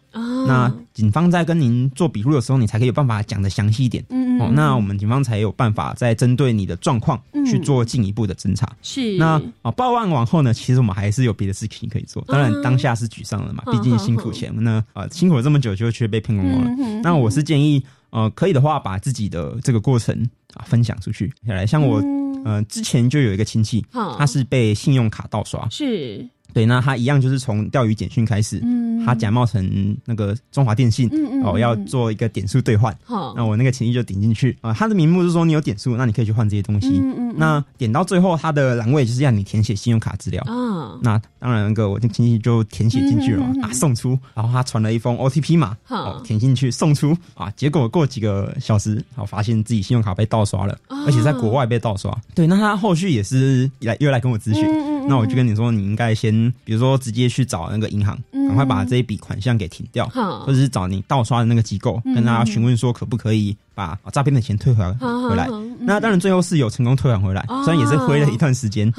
[0.47, 15.91] 那警方在跟您做笔录的时候，你才可以有办法讲的详细一点，嗯，哦，那我们警方才有办法再针对你的状况去做进一步的侦查，是，那啊报案完后呢，其实我们还是有别的事情可以做，当然当下是沮丧了嘛，毕竟辛苦钱，那啊辛苦了这么久就。
[15.97, 17.01] 却被骗光光了。
[17.01, 17.81] 那我是建议，
[18.11, 20.13] 呃，可以的话，把自己的这个过程
[20.53, 21.33] 啊分享出去。
[21.47, 21.99] 来，像我，
[22.45, 26.27] 呃，之前就有一个亲戚，他是被信用卡盗刷，是。
[26.57, 28.59] 对，那他一样就是从钓鱼简讯开始，
[29.05, 31.07] 他假冒成那个中华电信，
[31.43, 32.91] 哦，要做一个点数兑换。
[33.03, 36.87] 好，那我那个情谊就点进去啊，他的名目是说你有点数，那你可以去换这些东西。
[36.99, 37.35] 嗯嗯。
[37.37, 40.97] 那点到最后，他的栏位就是要你填写信用卡资料啊。
[40.99, 44.17] 那当然，那个我的亲戚就填写进去了啊，送出。
[44.33, 47.53] 然后他传了一封 OTP 码，好，填进去送出啊。
[47.55, 52.11] 结果过几个小时，好，发现自己信用卡被盗刷了，而且在国外被盗刷。
[52.33, 54.65] 对，那他后续也是来又来跟我咨询。
[55.07, 64.91] 那我就跟你说，你应该先，比如说直接去找那个银行，赶快把这一笔款项给停掉，或者是找你盗刷的那个机构，跟大家询问说可不可以把诈骗的钱退回来
[65.29, 65.47] 回来。
[65.79, 68.91] 那当然最后是有成功退还回来，虽然也是灰了一段时间。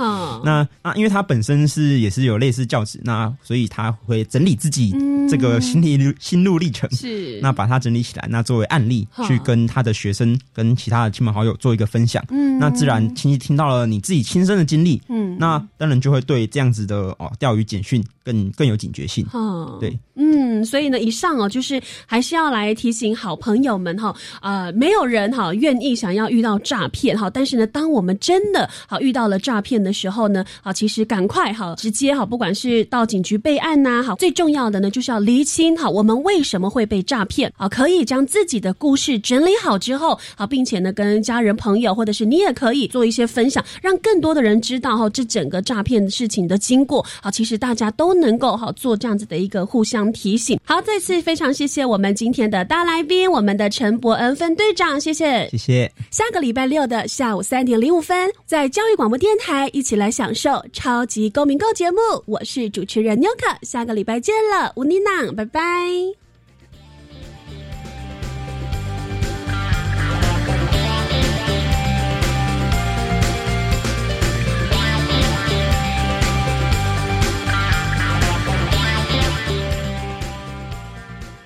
[0.45, 4.95] 那啊，因为他本身是也是有类似教职，那所以他会整理自己
[5.29, 7.41] 这个心历心路历程，是。
[7.43, 12.24] 那把它整理起来，那作为案例去跟他的学生跟其他的亲朋好友做一个分享。
[12.29, 19.26] 嗯，那自然亲戚听到了你自己亲身的经历，嗯，那当然就会对这样子的哦钓鱼简讯更更有警觉性。
[19.33, 37.68] 哦，对，嗯，所以呢，以上哦，就是还是要来提醒好朋友们哈，呃，没有人哈愿意想要遇到诈骗哈，但是呢，当我们真的好遇到了诈骗的时候呢，好，其实赶快哈，直接哈，不管是到警局备案呐，好，最重要的呢，就是要厘清哈，我们为什么会被诈骗啊？
[37.68, 47.04] 可以将自己的故事整理好之后，好，并且呢，跟家人朋友或者是你也可以做一些分享，让更多的人知道哈，这整个诈骗事情的经过。
[47.22, 50.58] 好，其实大家都能够好做这样子的一个互相提醒。
[50.64, 55.90] 好，再次非常谢谢我们今天的大来宾，我们的陈伯恩分队长，谢谢，谢谢。
[56.11, 61.98] 下个礼拜六的下午三点零五分，在教育广播电台一起来享受超级公民购节目。
[62.26, 66.28] 我是主持人妞可，下个礼拜见了，吴妮娜，拜拜。